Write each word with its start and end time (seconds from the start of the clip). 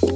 Hey, 0.00 0.06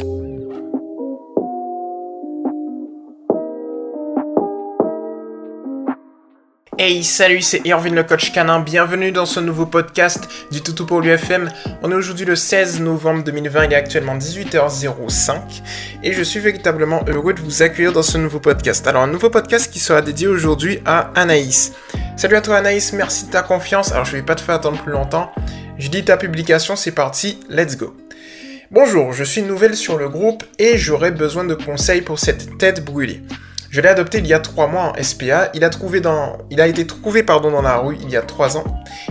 salut, 7.02 7.42
c'est 7.42 7.62
Irvin 7.64 7.90
le 7.90 8.04
coach 8.04 8.30
canin. 8.30 8.60
Bienvenue 8.60 9.10
dans 9.10 9.26
ce 9.26 9.40
nouveau 9.40 9.66
podcast 9.66 10.28
du 10.52 10.60
Toutou 10.60 10.86
pour 10.86 11.00
l'UFM. 11.00 11.50
On 11.82 11.90
est 11.90 11.94
aujourd'hui 11.94 12.24
le 12.24 12.36
16 12.36 12.80
novembre 12.80 13.24
2020, 13.24 13.64
il 13.64 13.72
est 13.72 13.76
actuellement 13.76 14.16
18h05 14.16 15.62
et 16.04 16.12
je 16.12 16.22
suis 16.22 16.38
véritablement 16.38 17.04
heureux 17.08 17.34
de 17.34 17.40
vous 17.40 17.62
accueillir 17.62 17.92
dans 17.92 18.02
ce 18.02 18.18
nouveau 18.18 18.38
podcast. 18.38 18.86
Alors, 18.86 19.02
un 19.02 19.08
nouveau 19.08 19.30
podcast 19.30 19.72
qui 19.72 19.80
sera 19.80 20.00
dédié 20.00 20.28
aujourd'hui 20.28 20.78
à 20.84 21.10
Anaïs. 21.16 21.72
Salut 22.16 22.36
à 22.36 22.40
toi 22.40 22.58
Anaïs, 22.58 22.92
merci 22.92 23.26
de 23.26 23.32
ta 23.32 23.42
confiance. 23.42 23.90
Alors, 23.90 24.04
je 24.04 24.12
vais 24.12 24.22
pas 24.22 24.36
te 24.36 24.42
faire 24.42 24.54
attendre 24.54 24.80
plus 24.80 24.92
longtemps. 24.92 25.32
Je 25.76 25.88
dis 25.88 26.04
ta 26.04 26.16
publication, 26.16 26.76
c'est 26.76 26.92
parti, 26.92 27.40
let's 27.48 27.76
go. 27.76 27.96
Bonjour, 28.74 29.12
je 29.12 29.22
suis 29.22 29.42
nouvelle 29.42 29.76
sur 29.76 29.98
le 29.98 30.08
groupe 30.08 30.44
et 30.58 30.78
j'aurais 30.78 31.10
besoin 31.10 31.44
de 31.44 31.54
conseils 31.54 32.00
pour 32.00 32.18
cette 32.18 32.56
tête 32.56 32.82
brûlée. 32.82 33.22
Je 33.68 33.82
l'ai 33.82 33.88
adopté 33.90 34.16
il 34.16 34.26
y 34.26 34.32
a 34.32 34.38
3 34.38 34.66
mois 34.66 34.94
en 34.96 35.02
SPA. 35.02 35.50
Il 35.52 35.62
a, 35.62 36.66
été 36.66 36.86
trouvé 36.86 37.22
pardon, 37.22 37.50
dans 37.50 37.60
la 37.60 37.76
rue 37.76 37.98
il 38.00 38.08
y 38.08 38.16
a 38.16 38.22
3 38.22 38.56
ans. 38.56 38.64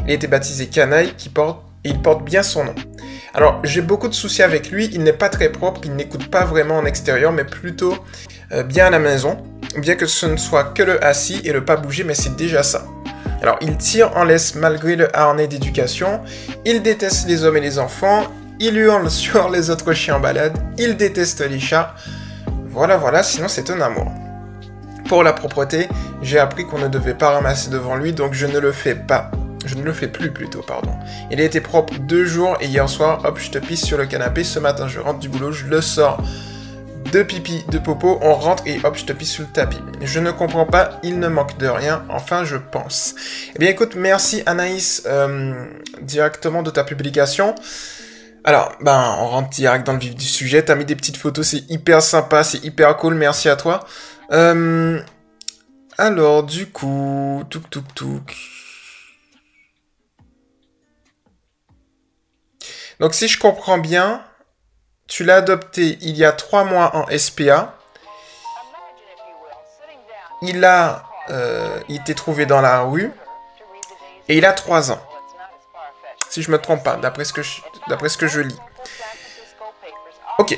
Il 0.03 0.09
a 0.09 0.15
été 0.15 0.25
baptisé 0.25 0.65
Canaille 0.65 1.13
qui 1.15 1.29
porte, 1.29 1.63
et 1.83 1.89
il 1.89 2.01
porte 2.01 2.25
bien 2.25 2.41
son 2.41 2.63
nom. 2.63 2.73
Alors, 3.35 3.59
j'ai 3.63 3.81
beaucoup 3.83 4.07
de 4.07 4.15
soucis 4.15 4.41
avec 4.41 4.71
lui. 4.71 4.89
Il 4.93 5.03
n'est 5.03 5.13
pas 5.13 5.29
très 5.29 5.49
propre, 5.49 5.81
il 5.83 5.95
n'écoute 5.95 6.31
pas 6.31 6.43
vraiment 6.43 6.77
en 6.77 6.85
extérieur, 6.85 7.31
mais 7.31 7.45
plutôt 7.45 7.95
euh, 8.53 8.63
bien 8.63 8.87
à 8.87 8.89
la 8.89 8.97
maison. 8.97 9.37
Bien 9.77 9.93
que 9.93 10.07
ce 10.07 10.25
ne 10.25 10.37
soit 10.37 10.73
que 10.73 10.81
le 10.81 11.03
assis 11.05 11.39
et 11.43 11.53
le 11.53 11.63
pas 11.63 11.75
bouger, 11.75 12.03
mais 12.03 12.15
c'est 12.15 12.35
déjà 12.35 12.63
ça. 12.63 12.87
Alors, 13.43 13.57
il 13.61 13.77
tire 13.77 14.17
en 14.17 14.23
laisse 14.23 14.55
malgré 14.55 14.95
le 14.95 15.15
harnais 15.15 15.45
d'éducation. 15.45 16.21
Il 16.65 16.81
déteste 16.81 17.27
les 17.27 17.43
hommes 17.43 17.57
et 17.57 17.61
les 17.61 17.77
enfants. 17.77 18.25
Il 18.63 18.77
hurle 18.77 19.09
sur 19.11 19.49
les 19.49 19.71
autres 19.71 19.91
chiens 19.93 20.17
en 20.17 20.19
balade. 20.19 20.55
Il 20.77 20.95
déteste 20.95 21.41
les 21.41 21.59
chats. 21.59 21.95
Voilà, 22.67 22.95
voilà, 22.95 23.23
sinon 23.23 23.47
c'est 23.47 23.71
un 23.71 23.81
amour. 23.81 24.11
Pour 25.09 25.23
la 25.23 25.33
propreté, 25.33 25.89
j'ai 26.21 26.37
appris 26.37 26.65
qu'on 26.65 26.77
ne 26.77 26.87
devait 26.87 27.15
pas 27.15 27.31
ramasser 27.31 27.71
devant 27.71 27.95
lui, 27.95 28.13
donc 28.13 28.33
je 28.33 28.45
ne 28.45 28.59
le 28.59 28.71
fais 28.71 28.93
pas. 28.93 29.31
Je 29.65 29.75
ne 29.75 29.81
le 29.81 29.93
fais 29.93 30.07
plus 30.07 30.31
plutôt, 30.31 30.61
pardon. 30.61 30.93
Il 31.31 31.41
a 31.41 31.43
été 31.43 31.59
propre 31.59 31.95
deux 31.99 32.25
jours 32.25 32.55
et 32.61 32.67
hier 32.67 32.87
soir, 32.87 33.21
hop, 33.25 33.39
je 33.39 33.49
te 33.49 33.57
pisse 33.57 33.83
sur 33.83 33.97
le 33.97 34.05
canapé. 34.05 34.43
Ce 34.43 34.59
matin, 34.59 34.87
je 34.87 34.99
rentre 34.99 35.19
du 35.19 35.27
boulot, 35.27 35.51
je 35.51 35.65
le 35.65 35.81
sors 35.81 36.23
de 37.11 37.23
pipi, 37.23 37.65
de 37.69 37.79
popo, 37.79 38.19
on 38.21 38.33
rentre 38.35 38.63
et 38.67 38.79
hop, 38.83 38.95
je 38.95 39.05
te 39.05 39.11
pisse 39.11 39.31
sur 39.31 39.43
le 39.43 39.49
tapis. 39.49 39.81
Je 40.01 40.19
ne 40.19 40.31
comprends 40.31 40.65
pas, 40.65 40.99
il 41.03 41.19
ne 41.19 41.27
manque 41.27 41.57
de 41.57 41.67
rien, 41.67 42.03
enfin 42.09 42.45
je 42.45 42.57
pense. 42.57 43.15
Eh 43.55 43.59
bien 43.59 43.69
écoute, 43.69 43.95
merci 43.95 44.43
Anaïs 44.45 45.03
euh, 45.07 45.65
directement 46.01 46.63
de 46.63 46.69
ta 46.69 46.83
publication. 46.83 47.55
Alors, 48.43 48.71
ben, 48.81 49.17
on 49.19 49.27
rentre 49.27 49.49
direct 49.49 49.85
dans 49.85 49.93
le 49.93 49.99
vif 49.99 50.15
du 50.15 50.25
sujet. 50.25 50.63
T'as 50.65 50.75
mis 50.75 50.85
des 50.85 50.95
petites 50.95 51.17
photos, 51.17 51.47
c'est 51.47 51.69
hyper 51.69 52.01
sympa, 52.01 52.43
c'est 52.43 52.63
hyper 52.63 52.97
cool, 52.97 53.13
merci 53.13 53.49
à 53.49 53.55
toi. 53.55 53.85
Euh, 54.31 54.99
alors, 55.97 56.43
du 56.43 56.67
coup, 56.69 57.43
touk 57.49 57.69
touk 57.69 57.93
touk. 57.93 58.35
Donc, 62.99 63.13
si 63.13 63.27
je 63.27 63.39
comprends 63.39 63.77
bien, 63.77 64.23
tu 65.07 65.23
l'as 65.23 65.37
adopté 65.37 65.97
il 66.01 66.15
y 66.17 66.25
a 66.25 66.31
trois 66.31 66.63
mois 66.63 66.95
en 66.95 67.05
SPA. 67.15 67.77
Il 70.41 70.65
a 70.65 71.03
euh, 71.29 71.79
il 71.87 71.97
été 71.97 72.15
trouvé 72.15 72.45
dans 72.47 72.61
la 72.61 72.81
rue 72.81 73.11
et 74.27 74.37
il 74.37 74.45
a 74.45 74.53
trois 74.53 74.91
ans. 74.91 75.01
Si 76.31 76.41
je 76.41 76.49
me 76.49 76.57
trompe 76.57 76.81
pas, 76.83 76.95
d'après 76.95 77.25
ce 77.25 77.33
que 77.33 77.43
je, 77.43 77.59
d'après 77.89 78.07
ce 78.07 78.17
que 78.17 78.25
je 78.25 78.39
lis. 78.39 78.57
Ok. 80.39 80.57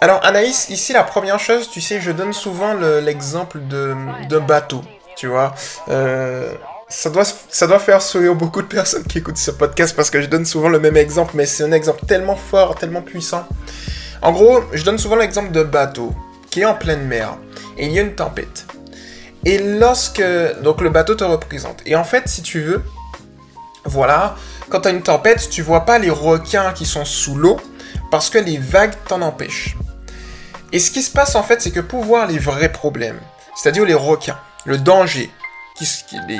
Alors 0.00 0.24
Anaïs, 0.24 0.68
ici 0.68 0.92
la 0.92 1.02
première 1.02 1.40
chose, 1.40 1.68
tu 1.68 1.80
sais, 1.80 2.00
je 2.00 2.12
donne 2.12 2.32
souvent 2.32 2.74
l'exemple 2.74 3.58
de 3.66 3.96
d'un 4.28 4.40
bateau, 4.40 4.82
tu 5.16 5.26
vois. 5.26 5.52
Euh, 5.88 6.54
ça 6.88 7.10
doit, 7.10 7.24
ça 7.24 7.66
doit 7.66 7.80
faire 7.80 8.00
sourire 8.00 8.36
beaucoup 8.36 8.62
de 8.62 8.68
personnes 8.68 9.02
qui 9.02 9.18
écoutent 9.18 9.36
ce 9.36 9.50
podcast 9.50 9.96
parce 9.96 10.10
que 10.10 10.22
je 10.22 10.26
donne 10.26 10.44
souvent 10.44 10.68
le 10.68 10.78
même 10.78 10.96
exemple, 10.96 11.32
mais 11.34 11.44
c'est 11.44 11.64
un 11.64 11.72
exemple 11.72 12.06
tellement 12.06 12.36
fort, 12.36 12.76
tellement 12.76 13.02
puissant. 13.02 13.46
En 14.22 14.30
gros, 14.30 14.60
je 14.72 14.84
donne 14.84 14.98
souvent 14.98 15.16
l'exemple 15.16 15.50
d'un 15.50 15.64
bateau 15.64 16.14
qui 16.50 16.60
est 16.60 16.64
en 16.64 16.74
pleine 16.74 17.02
mer 17.02 17.36
et 17.76 17.86
il 17.86 17.92
y 17.92 17.98
a 17.98 18.02
une 18.02 18.14
tempête. 18.14 18.64
Et 19.44 19.58
lorsque... 19.58 20.22
Donc 20.62 20.80
le 20.80 20.90
bateau 20.90 21.16
te 21.16 21.24
représente. 21.24 21.82
Et 21.84 21.96
en 21.96 22.04
fait, 22.04 22.28
si 22.28 22.42
tu 22.42 22.60
veux, 22.60 22.82
voilà, 23.84 24.36
quand 24.68 24.82
tu 24.82 24.88
as 24.88 24.90
une 24.92 25.02
tempête, 25.02 25.48
tu 25.50 25.62
vois 25.62 25.84
pas 25.84 25.98
les 25.98 26.10
requins 26.10 26.72
qui 26.72 26.86
sont 26.86 27.04
sous 27.04 27.34
l'eau 27.34 27.58
parce 28.10 28.30
que 28.30 28.38
les 28.38 28.58
vagues 28.58 28.94
t'en 29.08 29.22
empêchent. 29.22 29.76
Et 30.72 30.78
ce 30.78 30.90
qui 30.90 31.02
se 31.02 31.10
passe 31.10 31.34
en 31.34 31.42
fait, 31.42 31.60
c'est 31.60 31.70
que 31.70 31.80
pour 31.80 32.04
voir 32.04 32.26
les 32.26 32.38
vrais 32.38 32.70
problèmes, 32.70 33.20
c'est-à-dire 33.56 33.84
les 33.84 33.94
requins, 33.94 34.38
le 34.64 34.78
danger 34.78 35.30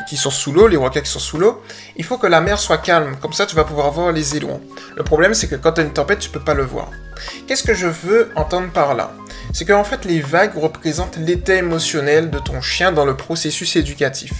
qui, 0.06 0.16
sont 0.16 0.30
sous 0.30 0.52
l'eau, 0.52 0.68
les 0.68 0.76
requins 0.76 1.00
qui 1.00 1.10
sont 1.10 1.18
sous 1.18 1.38
l'eau, 1.38 1.62
il 1.96 2.04
faut 2.04 2.18
que 2.18 2.26
la 2.26 2.40
mer 2.40 2.58
soit 2.58 2.78
calme. 2.78 3.16
Comme 3.20 3.32
ça, 3.32 3.46
tu 3.46 3.56
vas 3.56 3.64
pouvoir 3.64 3.90
voir 3.90 4.12
les 4.12 4.36
éloins. 4.36 4.60
Le 4.96 5.02
problème, 5.02 5.34
c'est 5.34 5.48
que 5.48 5.54
quand 5.54 5.72
tu 5.72 5.80
as 5.80 5.84
une 5.84 5.92
tempête, 5.92 6.18
tu 6.18 6.28
peux 6.28 6.40
pas 6.40 6.54
le 6.54 6.64
voir. 6.64 6.90
Qu'est-ce 7.46 7.62
que 7.62 7.74
je 7.74 7.86
veux 7.86 8.30
entendre 8.36 8.70
par 8.70 8.94
là? 8.94 9.12
C'est 9.52 9.64
qu'en 9.64 9.84
fait, 9.84 10.04
les 10.04 10.20
vagues 10.20 10.56
représentent 10.56 11.16
l'état 11.16 11.54
émotionnel 11.54 12.30
de 12.30 12.38
ton 12.38 12.60
chien 12.60 12.92
dans 12.92 13.04
le 13.04 13.16
processus 13.16 13.76
éducatif. 13.76 14.32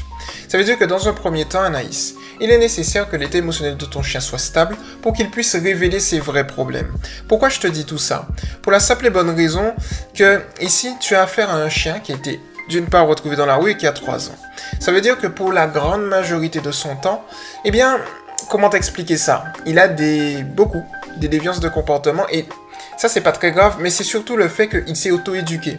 Ça 0.49 0.59
veut 0.59 0.65
dire 0.65 0.79
que 0.79 0.85
dans 0.85 1.09
un 1.09 1.13
premier 1.13 1.45
temps, 1.45 1.63
Anaïs, 1.63 2.15
il 2.41 2.51
est 2.51 2.59
nécessaire 2.59 3.09
que 3.09 3.17
l'état 3.17 3.39
émotionnel 3.39 3.77
de 3.77 3.85
ton 3.85 4.03
chien 4.03 4.21
soit 4.21 4.39
stable 4.39 4.77
pour 5.03 5.13
qu'il 5.13 5.31
puisse 5.31 5.55
révéler 5.55 6.01
ses 6.01 6.21
vrais 6.21 6.47
problèmes. 6.47 6.93
Pourquoi 7.29 7.49
je 7.49 7.61
te 7.61 7.67
dis 7.67 7.85
tout 7.85 7.99
ça? 7.99 8.27
Pour 8.63 8.73
la 8.73 8.81
simple 8.81 9.07
et 9.07 9.11
bonne 9.11 9.31
raison 9.31 9.75
que 10.15 10.41
ici, 10.61 10.95
tu 11.01 11.15
as 11.15 11.23
affaire 11.23 11.51
à 11.51 11.57
un 11.57 11.69
chien 11.69 12.01
qui 12.01 12.13
a 12.13 12.17
été 12.17 12.41
d'une 12.69 12.87
part 12.87 13.07
retrouvé 13.07 13.37
dans 13.37 13.47
la 13.47 13.57
rue 13.57 13.73
et 13.73 13.77
qui 13.77 13.87
a 13.87 13.93
3 13.93 14.29
ans. 14.29 14.37
Ça 14.79 14.93
veut 14.93 15.01
dire 15.01 15.19
que 15.19 15.27
pour 15.27 15.53
la 15.53 15.67
grande 15.67 16.05
majorité 16.05 16.61
de 16.61 16.71
son 16.71 16.95
temps, 16.97 17.25
eh 17.65 17.71
bien, 17.71 17.99
comment 18.49 18.71
t'expliquer 18.71 19.17
ça? 19.17 19.45
Il 19.67 19.79
a 19.79 19.89
des 19.89 20.43
beaucoup 20.45 20.85
des 21.17 21.29
déviances 21.29 21.61
de 21.61 21.69
comportement 21.69 22.27
et 22.31 22.47
ça 22.97 23.09
c'est 23.09 23.21
pas 23.21 23.33
très 23.33 23.51
grave, 23.51 23.77
mais 23.81 23.91
c'est 23.91 24.05
surtout 24.05 24.37
le 24.37 24.49
fait 24.49 24.69
qu'il 24.69 24.97
s'est 24.97 25.11
auto-éduqué. 25.11 25.79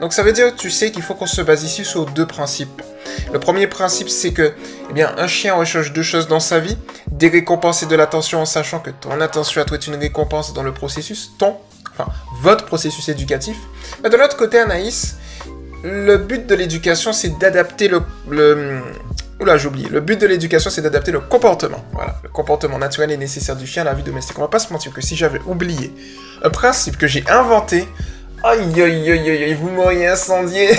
Donc 0.00 0.12
ça 0.12 0.22
veut 0.22 0.32
dire, 0.32 0.54
tu 0.56 0.70
sais, 0.70 0.90
qu'il 0.90 1.02
faut 1.02 1.14
qu'on 1.14 1.26
se 1.26 1.40
base 1.40 1.62
ici 1.62 1.84
sur 1.84 2.06
deux 2.06 2.26
principes. 2.26 2.82
Le 3.32 3.38
premier 3.38 3.66
principe, 3.66 4.08
c'est 4.08 4.32
que, 4.32 4.52
eh 4.94 5.02
un 5.02 5.26
chien 5.26 5.54
recherche 5.54 5.92
deux 5.92 6.02
choses 6.02 6.28
dans 6.28 6.40
sa 6.40 6.60
vie 6.60 6.76
des 7.10 7.28
récompenses 7.28 7.82
et 7.82 7.86
de 7.86 7.96
l'attention 7.96 8.40
en 8.40 8.46
sachant 8.46 8.80
que 8.80 8.90
ton 8.90 9.20
attention 9.20 9.60
à 9.60 9.64
toi 9.64 9.76
est 9.76 9.86
une 9.86 9.96
récompense 9.96 10.52
dans 10.52 10.62
le 10.62 10.72
processus, 10.72 11.32
ton, 11.38 11.56
enfin, 11.92 12.10
votre 12.42 12.64
processus 12.64 13.08
éducatif. 13.08 13.56
Mais 14.02 14.10
de 14.10 14.16
l'autre 14.16 14.36
côté, 14.36 14.58
Anaïs, 14.58 15.16
le 15.84 16.16
but 16.16 16.46
de 16.46 16.54
l'éducation, 16.54 17.12
c'est 17.12 17.38
d'adapter 17.38 17.88
le, 17.88 18.02
le... 18.28 18.80
Oula, 19.40 19.58
j'ai 19.58 19.68
oublié. 19.68 19.88
Le 19.88 20.00
but 20.00 20.20
de 20.20 20.26
l'éducation, 20.26 20.70
c'est 20.70 20.82
d'adapter 20.82 21.12
le 21.12 21.20
comportement. 21.20 21.84
Voilà, 21.92 22.16
le 22.22 22.28
comportement 22.28 22.78
naturel 22.78 23.10
et 23.10 23.16
nécessaire 23.16 23.56
du 23.56 23.66
chien 23.66 23.82
à 23.82 23.84
la 23.84 23.94
vie 23.94 24.02
domestique. 24.02 24.38
On 24.38 24.42
va 24.42 24.48
pas 24.48 24.58
se 24.58 24.72
mentir 24.72 24.92
que 24.92 25.00
si 25.00 25.16
j'avais 25.16 25.40
oublié 25.46 25.92
un 26.42 26.50
principe 26.50 26.96
que 26.96 27.06
j'ai 27.06 27.24
inventé, 27.28 27.88
aïe 28.42 28.80
aïe 28.80 29.10
aïe 29.10 29.30
aïe, 29.30 29.54
vous 29.54 29.70
m'auriez 29.70 30.06
incendié. 30.08 30.70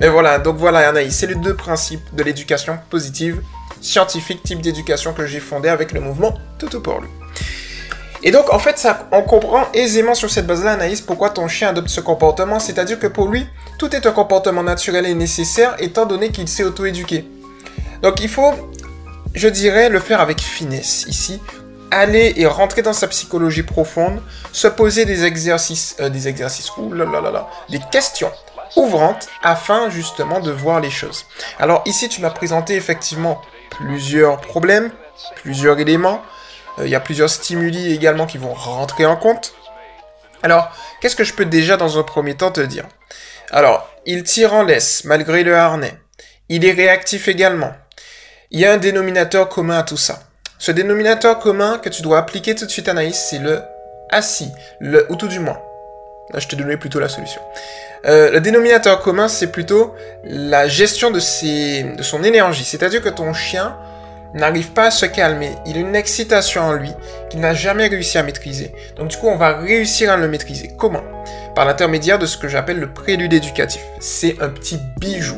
Mais 0.00 0.08
voilà, 0.08 0.38
donc 0.38 0.56
voilà 0.56 0.88
Anaïs, 0.88 1.14
c'est 1.14 1.26
les 1.26 1.34
deux 1.34 1.54
principes 1.54 2.14
de 2.14 2.22
l'éducation 2.22 2.78
positive, 2.88 3.42
scientifique, 3.82 4.42
type 4.42 4.62
d'éducation 4.62 5.12
que 5.12 5.26
j'ai 5.26 5.40
fondé 5.40 5.68
avec 5.68 5.92
le 5.92 6.00
mouvement 6.00 6.38
Toto 6.58 6.80
pour 6.80 7.00
lui. 7.00 7.08
Et 8.22 8.30
donc, 8.30 8.52
en 8.52 8.58
fait, 8.58 8.78
ça, 8.78 9.08
on 9.12 9.22
comprend 9.22 9.66
aisément 9.72 10.14
sur 10.14 10.30
cette 10.30 10.46
base-là, 10.46 10.72
Anaïs, 10.72 11.00
pourquoi 11.00 11.30
ton 11.30 11.48
chien 11.48 11.68
adopte 11.68 11.88
ce 11.88 12.00
comportement. 12.00 12.58
C'est-à-dire 12.58 12.98
que 12.98 13.06
pour 13.06 13.28
lui, 13.28 13.46
tout 13.78 13.94
est 13.94 14.06
un 14.06 14.12
comportement 14.12 14.62
naturel 14.62 15.06
et 15.06 15.14
nécessaire, 15.14 15.74
étant 15.78 16.04
donné 16.04 16.30
qu'il 16.30 16.48
s'est 16.48 16.64
auto-éduqué. 16.64 17.26
Donc, 18.02 18.20
il 18.20 18.28
faut, 18.28 18.52
je 19.34 19.48
dirais, 19.48 19.88
le 19.88 20.00
faire 20.00 20.20
avec 20.20 20.40
finesse 20.40 21.06
ici. 21.08 21.40
Aller 21.90 22.34
et 22.36 22.46
rentrer 22.46 22.82
dans 22.82 22.92
sa 22.92 23.08
psychologie 23.08 23.62
profonde, 23.62 24.20
se 24.52 24.68
poser 24.68 25.06
des 25.06 25.24
exercices, 25.24 25.96
euh, 26.00 26.08
des 26.08 26.28
exercices, 26.28 26.70
ouh 26.76 26.92
là 26.92 27.04
là 27.04 27.20
là 27.20 27.30
là, 27.30 27.48
des 27.68 27.80
questions 27.90 28.30
ouvrantes 28.76 29.28
afin 29.42 29.90
justement 29.90 30.40
de 30.40 30.50
voir 30.50 30.80
les 30.80 30.90
choses. 30.90 31.26
Alors 31.58 31.82
ici, 31.86 32.08
tu 32.08 32.20
m'as 32.20 32.30
présenté 32.30 32.76
effectivement 32.76 33.40
plusieurs 33.70 34.40
problèmes, 34.40 34.90
plusieurs 35.36 35.78
éléments, 35.78 36.22
euh, 36.78 36.86
il 36.86 36.90
y 36.90 36.94
a 36.94 37.00
plusieurs 37.00 37.30
stimuli 37.30 37.92
également 37.92 38.26
qui 38.26 38.38
vont 38.38 38.54
rentrer 38.54 39.06
en 39.06 39.16
compte. 39.16 39.54
Alors, 40.42 40.70
qu'est-ce 41.00 41.16
que 41.16 41.24
je 41.24 41.34
peux 41.34 41.44
déjà 41.44 41.76
dans 41.76 41.98
un 41.98 42.02
premier 42.02 42.34
temps 42.34 42.50
te 42.50 42.60
dire? 42.60 42.86
Alors, 43.50 43.90
il 44.06 44.22
tire 44.22 44.54
en 44.54 44.62
laisse 44.62 45.04
malgré 45.04 45.42
le 45.42 45.56
harnais. 45.56 45.94
Il 46.48 46.64
est 46.64 46.72
réactif 46.72 47.28
également. 47.28 47.72
Il 48.50 48.60
y 48.60 48.66
a 48.66 48.72
un 48.72 48.78
dénominateur 48.78 49.48
commun 49.48 49.78
à 49.78 49.82
tout 49.82 49.96
ça. 49.96 50.20
Ce 50.58 50.72
dénominateur 50.72 51.38
commun 51.38 51.78
que 51.78 51.88
tu 51.88 52.02
dois 52.02 52.18
appliquer 52.18 52.54
tout 52.54 52.66
de 52.66 52.70
suite, 52.70 52.88
Anaïs, 52.88 53.28
c'est 53.30 53.38
le 53.38 53.62
assis, 54.10 54.50
le, 54.80 55.06
ou 55.10 55.16
tout 55.16 55.28
du 55.28 55.38
moins. 55.38 55.60
Je 56.38 56.48
te 56.48 56.56
donnais 56.56 56.76
plutôt 56.76 57.00
la 57.00 57.08
solution. 57.08 57.40
Euh, 58.06 58.30
le 58.30 58.40
dénominateur 58.40 59.00
commun, 59.00 59.28
c'est 59.28 59.48
plutôt 59.48 59.94
la 60.24 60.68
gestion 60.68 61.10
de, 61.10 61.18
de 61.96 62.02
son 62.02 62.22
énergie. 62.22 62.64
C'est-à-dire 62.64 63.02
que 63.02 63.08
ton 63.08 63.32
chien 63.32 63.76
n'arrive 64.34 64.70
pas 64.70 64.86
à 64.86 64.90
se 64.90 65.06
calmer, 65.06 65.50
il 65.66 65.76
a 65.76 65.80
une 65.80 65.96
excitation 65.96 66.62
en 66.62 66.72
lui 66.72 66.92
qu'il 67.28 67.40
n'a 67.40 67.52
jamais 67.52 67.88
réussi 67.88 68.16
à 68.16 68.22
maîtriser. 68.22 68.72
Donc 68.96 69.08
du 69.08 69.16
coup, 69.16 69.26
on 69.28 69.36
va 69.36 69.56
réussir 69.56 70.12
à 70.12 70.16
le 70.16 70.28
maîtriser. 70.28 70.70
Comment? 70.78 71.02
Par 71.54 71.64
l'intermédiaire 71.64 72.18
de 72.18 72.26
ce 72.26 72.36
que 72.36 72.48
j'appelle 72.48 72.78
le 72.78 72.92
prélude 72.92 73.32
éducatif. 73.32 73.82
C'est 73.98 74.40
un 74.40 74.48
petit 74.48 74.78
bijou 75.00 75.36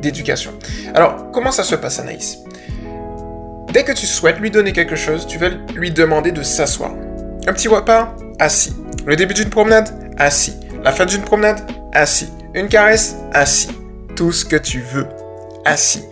d'éducation. 0.00 0.52
Alors, 0.94 1.30
comment 1.32 1.52
ça 1.52 1.62
se 1.62 1.76
passe, 1.76 2.00
Anaïs? 2.00 2.38
Dès 3.72 3.84
que 3.84 3.92
tu 3.92 4.06
souhaites 4.06 4.38
lui 4.38 4.50
donner 4.50 4.72
quelque 4.72 4.96
chose, 4.96 5.26
tu 5.26 5.38
vas 5.38 5.48
lui 5.74 5.92
demander 5.92 6.32
de 6.32 6.42
s'asseoir. 6.42 6.90
Un 7.46 7.52
petit 7.52 7.68
repas 7.68 8.14
Assis. 8.38 8.74
Le 9.04 9.16
début 9.16 9.34
d'une 9.34 9.50
promenade 9.50 9.88
Assis. 10.18 10.54
La 10.84 10.92
fin 10.92 11.06
d'une 11.06 11.22
promenade 11.22 11.60
Assis. 11.92 12.32
Une 12.54 12.68
caresse 12.68 13.16
Assis. 13.32 13.70
Tout 14.14 14.30
ce 14.30 14.44
que 14.44 14.56
tu 14.56 14.80
veux. 14.80 15.08
Assis. 15.64 16.04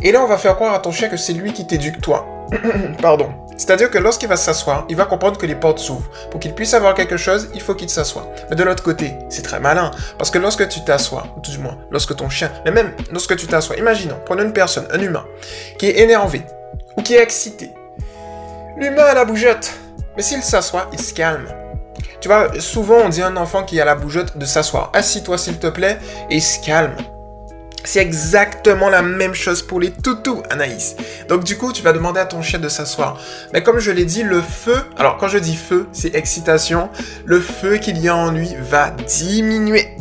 Et 0.00 0.12
là, 0.12 0.22
on 0.22 0.26
va 0.26 0.38
faire 0.38 0.54
croire 0.56 0.72
à 0.72 0.78
ton 0.78 0.92
chien 0.92 1.08
que 1.08 1.16
c'est 1.16 1.34
lui 1.34 1.52
qui 1.52 1.66
t'éduque 1.66 2.00
toi. 2.00 2.26
Pardon. 3.02 3.28
C'est-à-dire 3.58 3.90
que 3.90 3.98
lorsqu'il 3.98 4.28
va 4.28 4.36
s'asseoir, 4.36 4.86
il 4.88 4.96
va 4.96 5.04
comprendre 5.04 5.36
que 5.36 5.44
les 5.44 5.54
portes 5.54 5.78
s'ouvrent. 5.78 6.10
Pour 6.30 6.40
qu'il 6.40 6.54
puisse 6.54 6.72
avoir 6.72 6.94
quelque 6.94 7.18
chose, 7.18 7.50
il 7.54 7.60
faut 7.60 7.74
qu'il 7.74 7.90
s'assoie. 7.90 8.26
Mais 8.48 8.56
de 8.56 8.64
l'autre 8.64 8.82
côté, 8.82 9.12
c'est 9.28 9.42
très 9.42 9.60
malin. 9.60 9.90
Parce 10.16 10.30
que 10.30 10.38
lorsque 10.38 10.66
tu 10.68 10.82
t'assois, 10.84 11.26
ou 11.36 11.40
du 11.40 11.58
moins, 11.58 11.78
lorsque 11.90 12.16
ton 12.16 12.30
chien, 12.30 12.50
mais 12.64 12.70
même 12.70 12.92
lorsque 13.12 13.36
tu 13.36 13.46
t'assois, 13.46 13.76
imaginons, 13.76 14.16
prenons 14.24 14.42
une 14.42 14.54
personne, 14.54 14.86
un 14.90 15.00
humain, 15.00 15.24
qui 15.78 15.86
est 15.86 16.00
énervé, 16.00 16.42
ou 16.96 17.02
qui 17.02 17.14
est 17.14 17.22
excité. 17.22 17.70
L'humain 18.78 19.04
a 19.04 19.14
la 19.14 19.24
bougeotte. 19.26 19.70
Mais 20.16 20.22
s'il 20.22 20.42
s'assoit, 20.42 20.88
il 20.92 21.00
se 21.00 21.14
calme. 21.14 21.46
Tu 22.20 22.28
vois, 22.28 22.60
souvent 22.60 22.98
on 23.04 23.08
dit 23.08 23.22
à 23.22 23.26
un 23.26 23.36
enfant 23.36 23.64
qui 23.64 23.80
a 23.80 23.84
la 23.84 23.94
bougeotte 23.94 24.36
de 24.36 24.46
s'asseoir. 24.46 24.90
Assis-toi 24.94 25.38
s'il 25.38 25.58
te 25.58 25.66
plaît, 25.66 25.98
et 26.30 26.40
se 26.40 26.64
calme. 26.64 26.94
C'est 27.84 28.00
exactement 28.00 28.88
la 28.88 29.02
même 29.02 29.34
chose 29.34 29.62
pour 29.62 29.80
les 29.80 29.90
toutous, 29.90 30.42
Anaïs. 30.50 30.94
Donc 31.28 31.42
du 31.42 31.58
coup, 31.58 31.72
tu 31.72 31.82
vas 31.82 31.92
demander 31.92 32.20
à 32.20 32.26
ton 32.26 32.40
chien 32.40 32.60
de 32.60 32.68
s'asseoir. 32.68 33.18
Mais 33.52 33.62
comme 33.62 33.80
je 33.80 33.90
l'ai 33.90 34.04
dit, 34.04 34.22
le 34.22 34.40
feu, 34.40 34.76
alors 34.96 35.16
quand 35.16 35.26
je 35.26 35.38
dis 35.38 35.56
feu, 35.56 35.88
c'est 35.92 36.14
excitation, 36.14 36.90
le 37.24 37.40
feu 37.40 37.78
qu'il 37.78 37.98
y 37.98 38.08
a 38.08 38.14
en 38.14 38.30
lui 38.30 38.54
va 38.60 38.90
diminuer. 38.90 39.96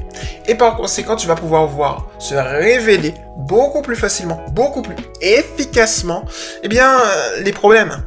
Et 0.48 0.54
par 0.54 0.76
conséquent, 0.76 1.16
tu 1.16 1.28
vas 1.28 1.36
pouvoir 1.36 1.66
voir 1.68 2.08
se 2.20 2.36
révéler 2.36 3.16
beaucoup 3.38 3.82
plus 3.82 3.96
facilement, 3.96 4.40
beaucoup 4.52 4.84
plus 4.84 4.96
efficacement, 5.22 6.26
eh 6.62 6.68
bien, 6.68 7.00
euh, 7.00 7.42
les 7.42 7.52
problèmes. 7.52 8.04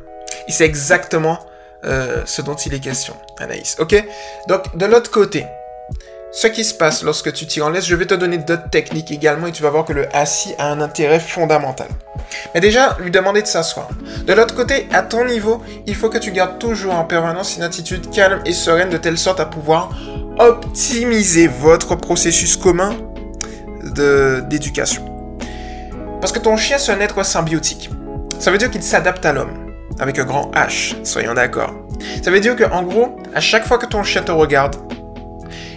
Et 0.46 0.52
c'est 0.52 0.64
exactement 0.64 1.38
euh, 1.84 2.22
ce 2.24 2.42
dont 2.42 2.54
il 2.54 2.74
est 2.74 2.80
question, 2.80 3.14
Anaïs. 3.38 3.76
Ok? 3.78 3.94
Donc, 4.48 4.76
de 4.76 4.86
l'autre 4.86 5.10
côté, 5.10 5.46
ce 6.32 6.48
qui 6.48 6.64
se 6.64 6.74
passe 6.74 7.04
lorsque 7.04 7.32
tu 7.32 7.46
tires 7.46 7.66
en 7.66 7.70
laisse, 7.70 7.86
je 7.86 7.94
vais 7.94 8.06
te 8.06 8.14
donner 8.14 8.38
d'autres 8.38 8.68
techniques 8.68 9.12
également 9.12 9.46
et 9.46 9.52
tu 9.52 9.62
vas 9.62 9.70
voir 9.70 9.84
que 9.84 9.92
le 9.92 10.08
assis 10.16 10.52
a 10.58 10.66
un 10.66 10.80
intérêt 10.80 11.20
fondamental. 11.20 11.86
Mais 12.54 12.60
déjà, 12.60 12.96
lui 12.98 13.12
demander 13.12 13.40
de 13.40 13.46
s'asseoir. 13.46 13.88
De 14.26 14.32
l'autre 14.32 14.54
côté, 14.54 14.88
à 14.92 15.02
ton 15.02 15.24
niveau, 15.24 15.62
il 15.86 15.94
faut 15.94 16.08
que 16.08 16.18
tu 16.18 16.32
gardes 16.32 16.58
toujours 16.58 16.94
en 16.94 17.04
permanence 17.04 17.56
une 17.56 17.62
attitude 17.62 18.10
calme 18.10 18.40
et 18.44 18.52
sereine 18.52 18.90
de 18.90 18.96
telle 18.96 19.16
sorte 19.16 19.38
à 19.38 19.46
pouvoir 19.46 19.90
optimiser 20.40 21.46
votre 21.46 21.94
processus 21.94 22.56
commun 22.56 22.96
d'éducation. 24.48 25.04
Parce 26.20 26.32
que 26.32 26.40
ton 26.40 26.56
chien, 26.56 26.78
c'est 26.78 26.90
un 26.90 27.00
être 27.00 27.24
symbiotique. 27.24 27.90
Ça 28.40 28.50
veut 28.50 28.58
dire 28.58 28.70
qu'il 28.70 28.82
s'adapte 28.82 29.24
à 29.24 29.32
l'homme. 29.32 29.63
Avec 29.98 30.18
un 30.18 30.24
grand 30.24 30.50
H, 30.52 30.96
soyons 31.04 31.34
d'accord. 31.34 31.72
Ça 32.22 32.30
veut 32.30 32.40
dire 32.40 32.56
qu'en 32.56 32.82
gros, 32.82 33.16
à 33.34 33.40
chaque 33.40 33.64
fois 33.66 33.78
que 33.78 33.86
ton 33.86 34.02
chien 34.02 34.22
te 34.22 34.32
regarde, 34.32 34.76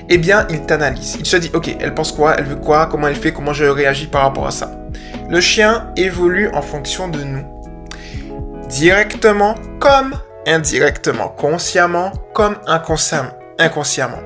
eh 0.09 0.17
bien, 0.17 0.47
il 0.49 0.61
t'analyse. 0.61 1.17
Il 1.19 1.25
se 1.25 1.37
dit, 1.37 1.51
ok, 1.53 1.75
elle 1.79 1.93
pense 1.93 2.11
quoi, 2.11 2.35
elle 2.37 2.45
veut 2.45 2.55
quoi, 2.55 2.87
comment 2.87 3.07
elle 3.07 3.15
fait, 3.15 3.31
comment 3.31 3.53
je 3.53 3.65
réagis 3.65 4.07
par 4.07 4.23
rapport 4.23 4.47
à 4.47 4.51
ça. 4.51 4.71
Le 5.29 5.41
chien 5.41 5.91
évolue 5.95 6.49
en 6.53 6.61
fonction 6.61 7.09
de 7.09 7.23
nous. 7.23 7.45
Directement 8.69 9.55
comme 9.79 10.15
indirectement, 10.45 11.27
consciemment 11.27 12.11
comme 12.33 12.55
inconsciemment 12.65 13.36
inconsciemment. 13.59 14.19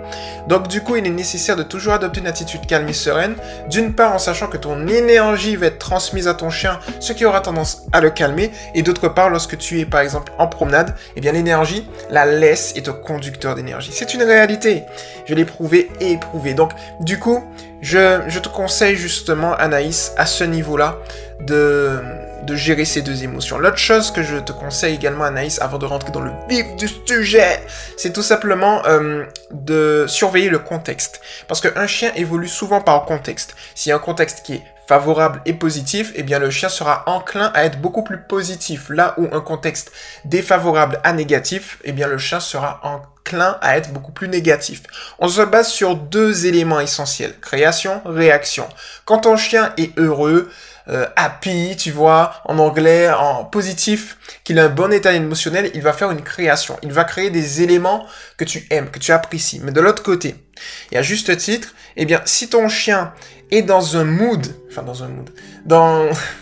Donc 0.48 0.68
du 0.68 0.81
coup, 0.81 0.95
il 0.95 1.06
est 1.06 1.10
nécessaire 1.10 1.56
de 1.56 1.63
toujours 1.63 1.94
adopter 1.94 2.19
une 2.19 2.28
attitude 2.28 2.66
calme 2.66 2.88
et 2.89 2.94
sereine, 2.94 3.36
d'une 3.69 3.94
part 3.94 4.13
en 4.13 4.19
sachant 4.19 4.48
que 4.48 4.57
ton 4.57 4.88
énergie 4.88 5.56
va 5.56 5.68
être 5.68 5.80
transmise 5.80 6.28
à 6.28 6.33
ton 6.33 6.50
chien, 6.50 6.80
ce 7.00 7.13
qui 7.13 7.25
aura 7.25 7.42
tendance 7.42 7.83
à 7.92 8.01
le 8.01 8.10
calmer, 8.10 8.51
et 8.74 8.81
d'autre 8.81 9.10
part, 9.10 9.30
lorsque 9.30 9.57
tu 9.57 9.80
es 9.80 9.86
par 9.86 10.01
exemple 10.01 10.31
en 10.38 10.48
promenade, 10.48 10.95
eh 11.16 11.22
bien 11.22 11.31
l'énergie, 11.31 11.88
la 12.10 12.25
laisse 12.25 12.74
est 12.75 12.89
un 12.89 12.94
conducteur 12.94 13.56
d'énergie. 13.56 13.92
C'est 13.94 14.13
une 14.13 14.24
réalité. 14.24 14.83
Je 15.25 15.33
l'ai 15.33 15.45
prouvé 15.45 15.89
et 16.00 16.13
éprouvé. 16.13 16.54
Donc 16.54 16.72
du 17.00 17.19
coup, 17.19 17.44
je, 17.81 18.22
je 18.28 18.39
te 18.39 18.50
conseille 18.50 18.95
justement, 18.95 19.54
Anaïs, 19.54 20.13
à 20.18 20.25
ce 20.25 20.44
niveau-là, 20.44 20.98
de 21.42 22.00
de 22.43 22.55
gérer 22.55 22.85
ces 22.85 23.01
deux 23.01 23.23
émotions. 23.23 23.57
L'autre 23.57 23.77
chose 23.77 24.11
que 24.11 24.23
je 24.23 24.38
te 24.38 24.51
conseille 24.51 24.95
également, 24.95 25.23
Anaïs, 25.23 25.61
avant 25.61 25.77
de 25.77 25.85
rentrer 25.85 26.11
dans 26.11 26.21
le 26.21 26.31
vif 26.49 26.75
du 26.75 26.88
sujet, 26.88 27.63
c'est 27.97 28.13
tout 28.13 28.23
simplement 28.23 28.81
euh, 28.85 29.25
de 29.51 30.05
surveiller 30.07 30.49
le 30.49 30.59
contexte. 30.59 31.21
Parce 31.47 31.61
qu'un 31.61 31.88
chien 31.88 32.11
évolue 32.15 32.47
souvent 32.47 32.81
par 32.81 33.05
contexte. 33.05 33.55
S'il 33.75 33.89
y 33.89 33.93
a 33.93 33.95
un 33.95 33.99
contexte 33.99 34.43
qui 34.45 34.53
est 34.53 34.63
favorable 34.88 35.41
et 35.45 35.53
positif, 35.53 36.11
eh 36.15 36.23
bien 36.23 36.38
le 36.38 36.49
chien 36.49 36.67
sera 36.67 37.03
enclin 37.05 37.51
à 37.53 37.63
être 37.63 37.79
beaucoup 37.79 38.03
plus 38.03 38.19
positif. 38.19 38.89
Là 38.89 39.13
où 39.17 39.27
un 39.31 39.39
contexte 39.39 39.91
défavorable 40.25 40.99
à 41.03 41.13
négatif, 41.13 41.77
eh 41.85 41.94
bien 41.94 42.07
le 42.07 42.17
chien 42.17 42.41
sera 42.41 42.81
enclin 42.83 43.57
à 43.61 43.77
être 43.77 43.94
beaucoup 43.94 44.11
plus 44.11 44.27
négatif. 44.27 44.83
On 45.19 45.29
se 45.29 45.41
base 45.41 45.69
sur 45.69 45.95
deux 45.95 46.45
éléments 46.45 46.81
essentiels. 46.81 47.39
Création, 47.39 48.01
réaction. 48.05 48.67
Quand 49.05 49.19
ton 49.19 49.37
chien 49.37 49.71
est 49.77 49.97
heureux, 49.97 50.51
euh, 50.88 51.06
happy, 51.16 51.75
tu 51.78 51.92
vois, 51.92 52.42
en 52.45 52.57
anglais, 52.60 53.10
en 53.12 53.45
positif, 53.45 54.18
qu'il 54.44 54.60
a 54.60 54.66
un 54.66 54.69
bon 54.69 54.92
état 54.92 55.13
émotionnel, 55.13 55.72
il 55.74 55.81
va 55.81 55.94
faire 55.94 56.12
une 56.12 56.22
création. 56.22 56.78
Il 56.83 56.92
va 56.92 57.04
créer 57.04 57.30
des 57.30 57.62
éléments 57.62 58.06
que 58.38 58.44
tu 58.44 58.66
aimes, 58.69 58.89
que 58.89 59.00
tu 59.00 59.12
apprécies. 59.12 59.62
Mais 59.63 59.72
de 59.72 59.81
l'autre 59.81 60.04
côté, 60.04 60.36
et 60.92 60.98
à 60.98 61.01
juste 61.01 61.36
titre, 61.38 61.74
eh 61.98 62.06
bien, 62.06 62.22
si 62.25 62.50
ton 62.50 62.69
chien 62.69 63.13
est 63.51 63.62
dans 63.62 63.98
un 63.98 64.04
mood, 64.04 64.48
enfin 64.69 64.81
dans 64.81 65.04
un 65.04 65.07
mood, 65.07 65.30
dans 65.66 66.10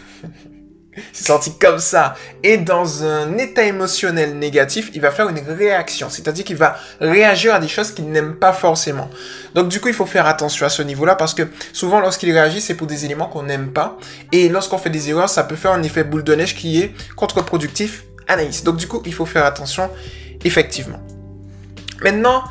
c'est 1.13 1.27
sorti 1.27 1.57
comme 1.59 1.79
ça, 1.79 2.15
et 2.43 2.57
dans 2.57 3.03
un 3.03 3.37
état 3.37 3.63
émotionnel 3.63 4.37
négatif, 4.37 4.91
il 4.93 5.01
va 5.01 5.11
faire 5.11 5.29
une 5.29 5.39
réaction. 5.39 6.09
C'est-à-dire 6.09 6.43
qu'il 6.43 6.57
va 6.57 6.77
réagir 6.99 7.53
à 7.53 7.59
des 7.59 7.67
choses 7.67 7.91
qu'il 7.91 8.09
n'aime 8.09 8.35
pas 8.35 8.53
forcément. 8.53 9.09
Donc 9.55 9.69
du 9.69 9.79
coup, 9.79 9.87
il 9.87 9.93
faut 9.93 10.05
faire 10.05 10.27
attention 10.27 10.65
à 10.65 10.69
ce 10.69 10.81
niveau-là 10.81 11.15
parce 11.15 11.33
que 11.33 11.43
souvent, 11.73 11.99
lorsqu'il 11.99 12.31
réagit, 12.31 12.61
c'est 12.61 12.75
pour 12.75 12.87
des 12.87 13.05
éléments 13.05 13.27
qu'on 13.27 13.43
n'aime 13.43 13.71
pas. 13.71 13.97
Et 14.31 14.49
lorsqu'on 14.49 14.77
fait 14.77 14.89
des 14.89 15.09
erreurs, 15.09 15.29
ça 15.29 15.43
peut 15.43 15.55
faire 15.55 15.71
un 15.71 15.83
effet 15.83 16.03
boule 16.03 16.23
de 16.23 16.35
neige 16.35 16.55
qui 16.55 16.81
est 16.81 16.93
contre-productif. 17.15 18.03
Anaïs. 18.27 18.63
Donc 18.63 18.77
du 18.77 18.87
coup, 18.87 19.01
il 19.05 19.13
faut 19.13 19.25
faire 19.25 19.43
attention, 19.43 19.89
effectivement. 20.45 20.99
Maintenant, 22.03 22.43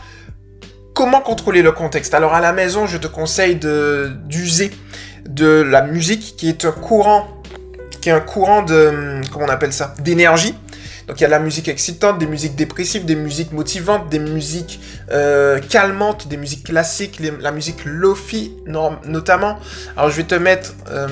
comment 0.92 1.20
contrôler 1.20 1.62
le 1.62 1.70
contexte? 1.70 2.14
Alors 2.14 2.34
à 2.34 2.40
la 2.40 2.52
maison, 2.52 2.86
je 2.86 2.98
te 2.98 3.06
conseille 3.06 3.54
d'user 3.54 4.72
de 5.28 5.62
la 5.62 5.82
musique 5.82 6.34
qui 6.36 6.48
est 6.48 6.64
un 6.64 6.72
courant 6.72 7.28
qui 8.00 8.08
est 8.08 8.12
un 8.12 8.20
courant 8.20 8.62
de, 8.62 9.20
comment 9.32 9.46
on 9.46 9.48
appelle 9.48 9.72
ça, 9.72 9.94
d'énergie. 10.00 10.54
Donc 11.08 11.20
il 11.20 11.22
y 11.22 11.26
a 11.26 11.30
la 11.30 11.38
musique 11.38 11.68
excitante, 11.68 12.18
des 12.18 12.26
musiques 12.26 12.54
dépressives, 12.54 13.06
des 13.06 13.16
musiques 13.16 13.52
motivantes, 13.52 14.10
des 14.10 14.18
musiques 14.18 14.78
euh, 15.10 15.58
calmantes, 15.58 16.28
des 16.28 16.36
musiques 16.36 16.64
classiques, 16.64 17.18
la 17.40 17.50
musique 17.50 17.86
lofi 17.86 18.54
notamment. 18.66 19.58
Alors 19.96 20.10
je 20.10 20.16
vais 20.16 20.24
te 20.24 20.34
mettre, 20.34 20.74
euh, 20.90 21.08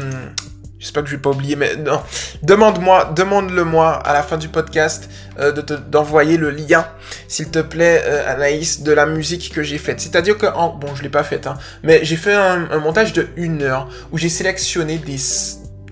j'espère 0.78 1.02
que 1.02 1.08
je 1.08 1.16
vais 1.16 1.22
pas 1.22 1.30
oublier, 1.30 1.56
mais 1.56 1.76
non, 1.76 2.02
demande-moi, 2.42 3.14
demande-le-moi 3.16 3.90
à 3.90 4.12
la 4.12 4.22
fin 4.22 4.36
du 4.36 4.48
podcast 4.48 5.08
euh, 5.38 5.50
de 5.50 5.62
d'envoyer 5.76 6.36
le 6.36 6.50
lien, 6.50 6.86
s'il 7.26 7.48
te 7.48 7.60
plaît, 7.60 8.04
Anaïs, 8.26 8.82
de 8.82 8.92
la 8.92 9.06
musique 9.06 9.50
que 9.50 9.62
j'ai 9.62 9.78
faite. 9.78 9.98
C'est-à-dire 10.00 10.36
que, 10.36 10.44
bon, 10.44 10.94
je 10.94 11.02
l'ai 11.02 11.08
pas 11.08 11.24
faite, 11.24 11.46
hein, 11.46 11.56
mais 11.82 12.00
j'ai 12.02 12.16
fait 12.16 12.34
un, 12.34 12.70
un 12.70 12.78
montage 12.80 13.14
de 13.14 13.28
une 13.36 13.62
heure 13.62 13.88
où 14.12 14.18
j'ai 14.18 14.28
sélectionné 14.28 14.98
des 14.98 15.16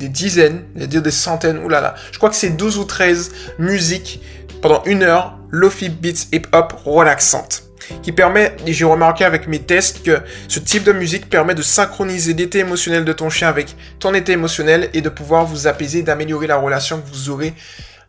des 0.04 0.10
dizaines, 0.10 0.64
dire 0.74 1.02
des 1.02 1.10
centaines, 1.10 1.58
oulala. 1.58 1.94
Je 2.12 2.18
crois 2.18 2.28
que 2.28 2.36
c'est 2.36 2.50
12 2.50 2.78
ou 2.78 2.84
13 2.84 3.32
musiques 3.58 4.20
pendant 4.60 4.82
une 4.84 5.02
heure, 5.02 5.38
lofi 5.50 5.88
beats 5.88 6.28
hip 6.32 6.46
hop 6.52 6.74
relaxantes. 6.84 7.62
Qui 8.02 8.12
permet, 8.12 8.56
et 8.66 8.72
j'ai 8.72 8.86
remarqué 8.86 9.24
avec 9.24 9.46
mes 9.46 9.58
tests 9.58 10.02
que 10.02 10.22
ce 10.48 10.58
type 10.58 10.84
de 10.84 10.92
musique 10.92 11.28
permet 11.28 11.54
de 11.54 11.60
synchroniser 11.60 12.32
l'état 12.32 12.58
émotionnel 12.58 13.04
de 13.04 13.12
ton 13.12 13.28
chien 13.28 13.48
avec 13.48 13.76
ton 13.98 14.14
état 14.14 14.32
émotionnel 14.32 14.88
et 14.94 15.02
de 15.02 15.10
pouvoir 15.10 15.44
vous 15.44 15.66
apaiser, 15.66 16.02
d'améliorer 16.02 16.46
la 16.46 16.56
relation 16.56 16.98
que 17.00 17.06
vous 17.06 17.28
aurez 17.28 17.52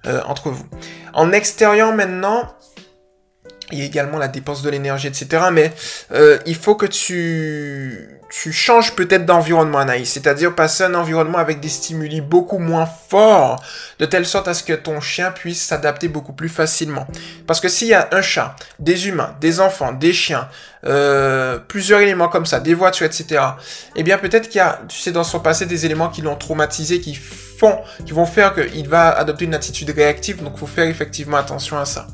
euh, 0.05 0.21
entre 0.27 0.49
vous. 0.49 0.65
En 1.13 1.33
extérieur 1.33 1.93
maintenant, 1.93 2.53
Il 3.71 3.79
y 3.79 3.81
a 3.81 3.85
également 3.85 4.19
la 4.19 4.27
dépense 4.27 4.61
de 4.61 4.69
l'énergie, 4.69 5.07
etc. 5.07 5.45
Mais 5.51 5.73
euh, 6.11 6.37
il 6.45 6.55
faut 6.55 6.75
que 6.75 6.85
tu, 6.85 8.07
tu 8.29 8.51
changes 8.51 8.93
peut-être 8.93 9.25
d'environnement, 9.25 9.79
Anaïs. 9.79 10.11
C'est-à-dire 10.11 10.53
passer 10.53 10.83
un 10.83 10.93
environnement 10.93 11.39
avec 11.39 11.59
des 11.61 11.69
stimuli 11.69 12.21
beaucoup 12.21 12.59
moins 12.59 12.85
forts, 12.85 13.63
de 13.97 14.05
telle 14.05 14.27
sorte 14.27 14.47
à 14.47 14.53
ce 14.53 14.63
que 14.63 14.73
ton 14.73 15.01
chien 15.01 15.31
puisse 15.31 15.63
s'adapter 15.63 16.07
beaucoup 16.07 16.33
plus 16.33 16.49
facilement. 16.49 17.07
Parce 17.47 17.59
que 17.59 17.67
s'il 17.67 17.87
y 17.87 17.95
a 17.95 18.07
un 18.11 18.21
chat, 18.21 18.55
des 18.77 19.07
humains, 19.07 19.35
des 19.41 19.59
enfants, 19.59 19.93
des 19.93 20.13
chiens, 20.13 20.47
euh, 20.85 21.57
plusieurs 21.57 22.01
éléments 22.01 22.27
comme 22.27 22.45
ça, 22.45 22.59
des 22.59 22.75
voitures, 22.75 23.07
etc. 23.07 23.41
Eh 23.95 24.03
bien, 24.03 24.19
peut-être 24.19 24.47
qu'il 24.47 24.59
y 24.59 24.61
a, 24.61 24.81
tu 24.87 24.99
sais, 24.99 25.11
dans 25.11 25.23
son 25.23 25.39
passé, 25.39 25.65
des 25.65 25.87
éléments 25.87 26.09
qui 26.09 26.21
l'ont 26.21 26.35
traumatisé, 26.35 26.99
qui 26.99 27.15
font, 27.15 27.79
qui 28.05 28.11
vont 28.11 28.27
faire 28.27 28.53
qu'il 28.53 28.87
va 28.87 29.09
adopter 29.09 29.45
une 29.45 29.55
attitude 29.55 29.89
réactive. 29.89 30.43
Donc, 30.43 30.57
faut 30.57 30.67
faire 30.67 30.87
effectivement 30.87 31.37
attention 31.37 31.79
à 31.79 31.85
ça. 31.85 32.05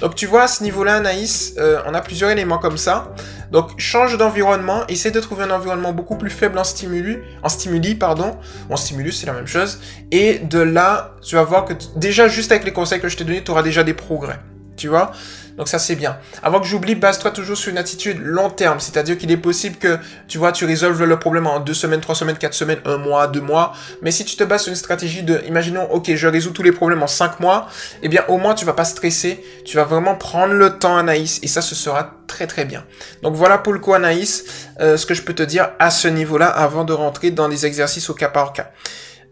Donc 0.00 0.14
tu 0.14 0.26
vois, 0.26 0.42
à 0.42 0.48
ce 0.48 0.62
niveau-là, 0.62 0.96
Anaïs, 0.96 1.54
euh, 1.58 1.80
on 1.86 1.94
a 1.94 2.00
plusieurs 2.00 2.30
éléments 2.30 2.58
comme 2.58 2.76
ça. 2.76 3.14
Donc 3.50 3.78
change 3.78 4.16
d'environnement, 4.18 4.86
essaie 4.88 5.10
de 5.10 5.20
trouver 5.20 5.44
un 5.44 5.50
environnement 5.50 5.92
beaucoup 5.92 6.16
plus 6.16 6.30
faible 6.30 6.58
en 6.58 6.64
stimuli, 6.64 7.18
en 7.42 7.48
stimuli, 7.48 7.94
pardon, 7.94 8.36
en 8.68 8.76
stimulus, 8.76 9.20
c'est 9.20 9.26
la 9.26 9.32
même 9.32 9.46
chose. 9.46 9.80
Et 10.10 10.38
de 10.38 10.58
là, 10.58 11.14
tu 11.22 11.36
vas 11.36 11.44
voir 11.44 11.64
que 11.64 11.74
déjà 11.96 12.28
juste 12.28 12.52
avec 12.52 12.64
les 12.64 12.72
conseils 12.72 13.00
que 13.00 13.08
je 13.08 13.16
t'ai 13.16 13.24
donnés, 13.24 13.42
tu 13.42 13.50
auras 13.50 13.62
déjà 13.62 13.84
des 13.84 13.94
progrès. 13.94 14.38
Tu 14.76 14.88
vois 14.88 15.12
donc 15.56 15.68
ça, 15.68 15.78
c'est 15.78 15.96
bien. 15.96 16.18
Avant 16.42 16.60
que 16.60 16.66
j'oublie, 16.66 16.94
base-toi 16.94 17.30
toujours 17.30 17.56
sur 17.56 17.70
une 17.70 17.78
attitude 17.78 18.18
long 18.20 18.50
terme. 18.50 18.78
C'est-à-dire 18.78 19.16
qu'il 19.16 19.30
est 19.30 19.38
possible 19.38 19.76
que, 19.76 19.98
tu 20.28 20.36
vois, 20.36 20.52
tu 20.52 20.66
résolves 20.66 21.02
le 21.02 21.18
problème 21.18 21.46
en 21.46 21.60
deux 21.60 21.74
semaines, 21.74 22.00
trois 22.00 22.14
semaines, 22.14 22.36
quatre 22.36 22.54
semaines, 22.54 22.80
un 22.84 22.98
mois, 22.98 23.26
deux 23.26 23.40
mois. 23.40 23.72
Mais 24.02 24.10
si 24.10 24.24
tu 24.24 24.36
te 24.36 24.44
bases 24.44 24.64
sur 24.64 24.70
une 24.70 24.76
stratégie 24.76 25.22
de, 25.22 25.40
imaginons, 25.46 25.90
ok, 25.90 26.14
je 26.14 26.28
résous 26.28 26.50
tous 26.50 26.62
les 26.62 26.72
problèmes 26.72 27.02
en 27.02 27.06
cinq 27.06 27.40
mois, 27.40 27.68
eh 28.02 28.08
bien, 28.08 28.24
au 28.28 28.36
moins, 28.36 28.54
tu 28.54 28.66
vas 28.66 28.74
pas 28.74 28.84
stresser. 28.84 29.42
Tu 29.64 29.76
vas 29.76 29.84
vraiment 29.84 30.14
prendre 30.14 30.52
le 30.52 30.78
temps, 30.78 30.96
Anaïs. 30.96 31.40
Et 31.42 31.48
ça, 31.48 31.62
ce 31.62 31.74
sera 31.74 32.12
très, 32.26 32.46
très 32.46 32.64
bien. 32.64 32.84
Donc 33.22 33.34
voilà 33.34 33.56
pour 33.56 33.72
le 33.72 33.78
coup, 33.78 33.94
Anaïs, 33.94 34.44
euh, 34.80 34.96
ce 34.96 35.06
que 35.06 35.14
je 35.14 35.22
peux 35.22 35.34
te 35.34 35.42
dire 35.42 35.70
à 35.78 35.90
ce 35.90 36.08
niveau-là 36.08 36.48
avant 36.48 36.84
de 36.84 36.92
rentrer 36.92 37.30
dans 37.30 37.48
les 37.48 37.66
exercices 37.66 38.10
au 38.10 38.14
cas 38.14 38.28
par 38.28 38.52
cas. 38.52 38.70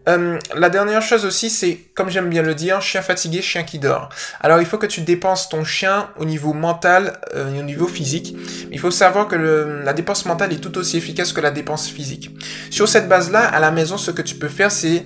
Euh, 0.07 0.37
la 0.55 0.69
dernière 0.69 1.01
chose 1.01 1.25
aussi, 1.25 1.49
c'est, 1.49 1.79
comme 1.95 2.09
j'aime 2.09 2.29
bien 2.29 2.41
le 2.41 2.53
dire, 2.53 2.81
chien 2.81 3.01
fatigué, 3.01 3.41
chien 3.41 3.63
qui 3.63 3.79
dort. 3.79 4.09
Alors 4.39 4.59
il 4.59 4.65
faut 4.65 4.77
que 4.77 4.85
tu 4.85 5.01
dépenses 5.01 5.49
ton 5.49 5.63
chien 5.63 6.09
au 6.17 6.25
niveau 6.25 6.53
mental 6.53 7.19
euh, 7.35 7.59
au 7.59 7.63
niveau 7.63 7.87
physique. 7.87 8.35
Il 8.71 8.79
faut 8.79 8.91
savoir 8.91 9.27
que 9.27 9.35
la 9.35 9.93
dépense 9.93 10.25
mentale 10.25 10.53
est 10.53 10.57
tout 10.57 10.77
aussi 10.77 10.97
efficace 10.97 11.33
que 11.33 11.41
la 11.41 11.51
dépense 11.51 11.87
physique. 11.87 12.31
Sur 12.69 12.87
cette 12.87 13.07
base-là, 13.07 13.39
à 13.39 13.59
la 13.59 13.71
maison, 13.71 13.97
ce 13.97 14.11
que 14.11 14.21
tu 14.21 14.35
peux 14.35 14.47
faire, 14.47 14.71
c'est 14.71 15.05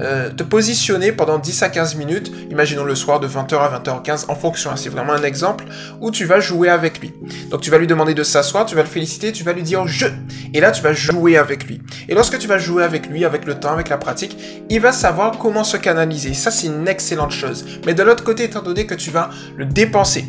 euh, 0.00 0.30
te 0.30 0.42
positionner 0.42 1.12
pendant 1.12 1.38
10 1.38 1.62
à 1.62 1.68
15 1.68 1.94
minutes, 1.96 2.32
imaginons 2.50 2.84
le 2.84 2.94
soir 2.94 3.20
de 3.20 3.28
20h 3.28 3.54
à 3.58 3.78
20h15, 3.78 4.26
en 4.28 4.34
fonction, 4.34 4.70
hein, 4.70 4.76
c'est 4.76 4.88
vraiment 4.88 5.12
un 5.12 5.22
exemple, 5.22 5.64
où 6.00 6.10
tu 6.10 6.24
vas 6.24 6.40
jouer 6.40 6.68
avec 6.68 7.00
lui. 7.00 7.12
Donc 7.50 7.60
tu 7.60 7.70
vas 7.70 7.78
lui 7.78 7.86
demander 7.86 8.14
de 8.14 8.22
s'asseoir, 8.22 8.66
tu 8.66 8.74
vas 8.74 8.82
le 8.82 8.88
féliciter, 8.88 9.32
tu 9.32 9.44
vas 9.44 9.52
lui 9.52 9.62
dire 9.62 9.86
je. 9.86 10.06
Et 10.54 10.60
là, 10.60 10.70
tu 10.72 10.82
vas 10.82 10.92
jouer 10.92 11.36
avec 11.36 11.66
lui. 11.66 11.80
Et 12.08 12.14
lorsque 12.14 12.38
tu 12.38 12.48
vas 12.48 12.58
jouer 12.58 12.82
avec 12.82 13.06
lui, 13.06 13.24
avec 13.24 13.44
le 13.44 13.54
temps, 13.54 13.72
avec 13.72 13.88
la 13.88 13.98
pratique, 13.98 14.36
il 14.68 14.80
va 14.80 14.92
savoir 14.92 15.38
comment 15.38 15.64
se 15.64 15.76
canaliser. 15.76 16.34
Ça, 16.34 16.50
c'est 16.50 16.68
une 16.68 16.88
excellente 16.88 17.32
chose. 17.32 17.64
Mais 17.86 17.94
de 17.94 18.02
l'autre 18.02 18.24
côté, 18.24 18.44
étant 18.44 18.62
donné 18.62 18.86
que 18.86 18.94
tu 18.94 19.10
vas 19.10 19.30
le 19.56 19.64
dépenser 19.64 20.24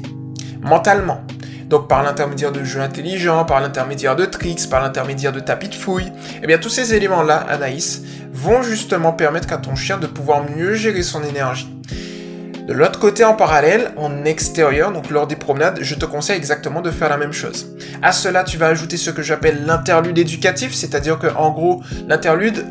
mentalement, 0.62 1.22
donc 1.70 1.88
par 1.88 2.04
l'intermédiaire 2.04 2.52
de 2.52 2.64
jeux 2.64 2.82
intelligents, 2.82 3.46
par 3.46 3.62
l'intermédiaire 3.62 4.16
de 4.16 4.26
tricks, 4.26 4.70
par 4.70 4.82
l'intermédiaire 4.82 5.32
de 5.32 5.40
tapis 5.40 5.70
de 5.70 5.76
fouilles, 5.76 6.12
eh 6.44 6.48
bien 6.48 6.58
tous 6.58 6.70
ces 6.70 6.94
éléments-là, 6.94 7.38
Anaïs, 7.50 8.04
vont 8.34 8.62
justement 8.62 9.14
permettre 9.14 9.54
à 9.54 9.58
ton 9.58 9.76
chien 9.76 9.98
de 9.98 10.08
pouvoir 10.08 10.44
mieux 10.50 10.74
gérer 10.74 11.02
son 11.02 11.24
énergie. 11.24 11.70
De 12.68 12.74
l'autre 12.74 13.00
côté, 13.00 13.24
en 13.24 13.34
parallèle, 13.34 13.92
en 13.98 14.24
extérieur, 14.24 14.92
donc 14.92 15.10
lors 15.10 15.28
des 15.28 15.36
promenades, 15.36 15.80
je 15.82 15.96
te 15.96 16.06
conseille 16.06 16.38
exactement 16.38 16.82
de 16.82 16.92
faire 16.92 17.10
la 17.10 17.18
même 17.18 17.34
chose. 17.34 17.68
À 18.02 18.12
cela, 18.12 18.44
tu 18.44 18.58
vas 18.58 18.68
ajouter 18.68 18.98
ce 18.98 19.10
que 19.10 19.22
j'appelle 19.22 19.66
l'interlude 19.66 20.18
éducatif, 20.18 20.74
c'est-à-dire 20.74 21.20
que 21.20 21.28
en 21.36 21.52
gros, 21.52 21.82
l'interlude 22.08 22.66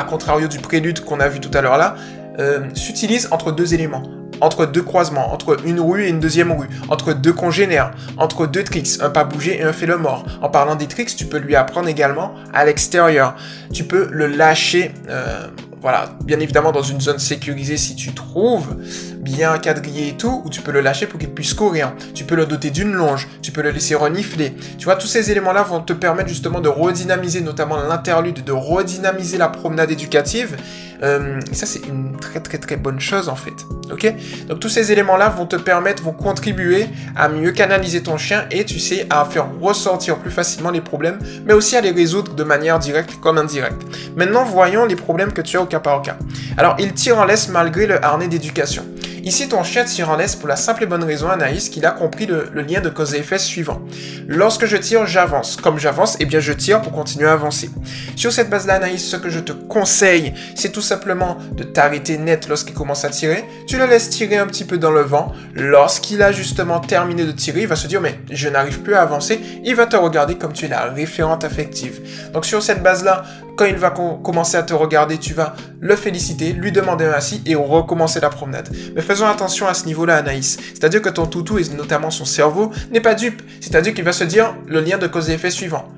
à 0.00 0.04
contrario 0.04 0.48
du 0.48 0.58
prélude 0.58 1.04
qu'on 1.04 1.20
a 1.20 1.28
vu 1.28 1.40
tout 1.40 1.50
à 1.52 1.60
l'heure 1.60 1.76
là, 1.76 1.94
euh, 2.38 2.60
s'utilise 2.74 3.28
entre 3.30 3.52
deux 3.52 3.74
éléments, 3.74 4.02
entre 4.40 4.64
deux 4.64 4.82
croisements, 4.82 5.32
entre 5.32 5.58
une 5.66 5.78
rue 5.78 6.04
et 6.04 6.08
une 6.08 6.20
deuxième 6.20 6.52
rue, 6.52 6.68
entre 6.88 7.12
deux 7.12 7.34
congénères, 7.34 7.90
entre 8.16 8.46
deux 8.46 8.64
tricks, 8.64 9.00
un 9.02 9.10
pas 9.10 9.24
bougé 9.24 9.58
et 9.58 9.62
un 9.62 9.72
fait 9.72 9.86
le 9.86 9.98
mort. 9.98 10.24
En 10.40 10.48
parlant 10.48 10.74
des 10.74 10.86
tricks, 10.86 11.14
tu 11.14 11.26
peux 11.26 11.38
lui 11.38 11.54
apprendre 11.54 11.88
également 11.88 12.34
à 12.54 12.64
l'extérieur. 12.64 13.34
Tu 13.72 13.84
peux 13.84 14.08
le 14.10 14.26
lâcher. 14.26 14.92
Euh, 15.08 15.48
voilà, 15.80 16.10
bien 16.24 16.38
évidemment 16.40 16.72
dans 16.72 16.82
une 16.82 17.00
zone 17.00 17.18
sécurisée 17.18 17.78
si 17.78 17.96
tu 17.96 18.12
trouves, 18.12 18.76
bien 19.16 19.56
quadrillé 19.58 20.08
et 20.08 20.12
tout, 20.12 20.42
où 20.44 20.50
tu 20.50 20.60
peux 20.60 20.72
le 20.72 20.80
lâcher 20.80 21.06
pour 21.06 21.18
qu'il 21.18 21.30
puisse 21.30 21.54
courir. 21.54 21.94
Tu 22.14 22.24
peux 22.24 22.34
le 22.34 22.44
doter 22.44 22.70
d'une 22.70 22.92
longe, 22.92 23.28
tu 23.40 23.50
peux 23.50 23.62
le 23.62 23.70
laisser 23.70 23.94
renifler. 23.94 24.54
Tu 24.76 24.84
vois, 24.84 24.96
tous 24.96 25.06
ces 25.06 25.30
éléments-là 25.30 25.62
vont 25.62 25.80
te 25.80 25.94
permettre 25.94 26.28
justement 26.28 26.60
de 26.60 26.68
redynamiser 26.68 27.40
notamment 27.40 27.76
l'interlude, 27.76 28.44
de 28.44 28.52
redynamiser 28.52 29.38
la 29.38 29.48
promenade 29.48 29.90
éducative. 29.90 30.56
Euh, 31.02 31.40
ça, 31.52 31.66
c'est 31.66 31.86
une 31.86 32.16
très 32.18 32.40
très 32.40 32.58
très 32.58 32.76
bonne 32.76 33.00
chose 33.00 33.28
en 33.28 33.36
fait. 33.36 33.66
Ok? 33.92 34.12
Donc 34.48 34.60
tous 34.60 34.68
ces 34.68 34.92
éléments-là 34.92 35.30
vont 35.30 35.46
te 35.46 35.56
permettre, 35.56 36.02
vont 36.02 36.12
contribuer 36.12 36.86
à 37.16 37.28
mieux 37.28 37.52
canaliser 37.52 38.02
ton 38.02 38.18
chien 38.18 38.44
et 38.50 38.64
tu 38.64 38.78
sais, 38.78 39.06
à 39.10 39.24
faire 39.24 39.48
ressortir 39.60 40.18
plus 40.18 40.30
facilement 40.30 40.70
les 40.70 40.80
problèmes, 40.80 41.18
mais 41.44 41.52
aussi 41.52 41.76
à 41.76 41.80
les 41.80 41.90
résoudre 41.90 42.34
de 42.34 42.44
manière 42.44 42.78
directe 42.78 43.14
comme 43.20 43.38
indirecte. 43.38 43.82
Maintenant, 44.16 44.44
voyons 44.44 44.84
les 44.84 44.96
problèmes 44.96 45.32
que 45.32 45.40
tu 45.40 45.56
as 45.56 45.62
au 45.62 45.66
cas 45.66 45.80
par 45.80 46.02
cas. 46.02 46.16
Alors, 46.56 46.76
il 46.78 46.92
tire 46.92 47.18
en 47.18 47.24
laisse 47.24 47.48
malgré 47.48 47.86
le 47.86 48.04
harnais 48.04 48.28
d'éducation. 48.28 48.84
Ici, 49.22 49.48
ton 49.48 49.62
chien 49.62 49.84
tire 49.84 50.08
en 50.08 50.16
laisse 50.16 50.34
pour 50.34 50.48
la 50.48 50.56
simple 50.56 50.84
et 50.84 50.86
bonne 50.86 51.04
raison, 51.04 51.28
Anaïs, 51.28 51.68
qu'il 51.68 51.84
a 51.84 51.90
compris 51.90 52.26
le, 52.26 52.48
lien 52.62 52.80
de 52.80 52.88
cause 52.88 53.14
et 53.14 53.18
effet 53.18 53.38
suivant. 53.38 53.80
Lorsque 54.26 54.64
je 54.66 54.76
tire, 54.76 55.06
j'avance. 55.06 55.56
Comme 55.56 55.78
j'avance, 55.78 56.16
eh 56.20 56.24
bien, 56.24 56.40
je 56.40 56.52
tire 56.52 56.80
pour 56.80 56.92
continuer 56.92 57.28
à 57.28 57.32
avancer. 57.32 57.70
Sur 58.16 58.32
cette 58.32 58.48
base-là, 58.48 58.74
Anaïs, 58.74 59.06
ce 59.06 59.16
que 59.16 59.28
je 59.28 59.40
te 59.40 59.52
conseille, 59.52 60.32
c'est 60.54 60.72
tout 60.72 60.80
simplement 60.80 61.36
de 61.52 61.64
t'arrêter 61.64 62.16
net 62.16 62.48
lorsqu'il 62.48 62.74
commence 62.74 63.04
à 63.04 63.10
tirer. 63.10 63.44
Tu 63.66 63.76
le 63.76 63.86
laisses 63.86 64.10
tirer 64.10 64.38
un 64.38 64.46
petit 64.46 64.64
peu 64.64 64.78
dans 64.78 64.90
le 64.90 65.02
vent. 65.02 65.32
Lorsqu'il 65.54 66.22
a 66.22 66.32
justement 66.32 66.80
terminé 66.80 67.24
de 67.24 67.32
tirer, 67.32 67.62
il 67.62 67.68
va 67.68 67.76
se 67.76 67.86
dire, 67.86 68.00
mais 68.00 68.20
je 68.30 68.48
n'arrive 68.48 68.80
plus 68.80 68.94
à 68.94 69.02
avancer. 69.02 69.40
Il 69.64 69.74
va 69.74 69.86
te 69.86 69.96
regarder 69.96 70.36
comme 70.36 70.52
tu 70.52 70.64
es 70.64 70.68
la 70.68 70.84
référente 70.84 71.44
affective. 71.44 72.00
Donc, 72.32 72.46
sur 72.46 72.62
cette 72.62 72.82
base-là, 72.82 73.24
quand 73.56 73.64
il 73.66 73.76
va 73.76 73.90
commencer 73.90 74.56
à 74.56 74.62
te 74.62 74.74
regarder, 74.74 75.18
tu 75.18 75.34
vas 75.34 75.54
le 75.80 75.96
féliciter, 75.96 76.52
lui 76.52 76.72
demander 76.72 77.04
assis 77.04 77.42
et 77.46 77.54
recommencer 77.54 78.20
la 78.20 78.30
promenade. 78.30 78.68
Mais 78.94 79.02
faisons 79.02 79.26
attention 79.26 79.66
à 79.66 79.74
ce 79.74 79.86
niveau-là, 79.86 80.16
Anaïs. 80.16 80.58
C'est-à-dire 80.74 81.02
que 81.02 81.08
ton 81.08 81.26
toutou, 81.26 81.58
et 81.58 81.64
notamment 81.76 82.10
son 82.10 82.24
cerveau, 82.24 82.70
n'est 82.90 83.00
pas 83.00 83.14
dupe. 83.14 83.42
C'est-à-dire 83.60 83.94
qu'il 83.94 84.04
va 84.04 84.12
se 84.12 84.24
dire 84.24 84.54
le 84.66 84.80
lien 84.80 84.98
de 84.98 85.06
cause 85.06 85.30
et 85.30 85.34
effet 85.34 85.50
suivant. 85.50 85.88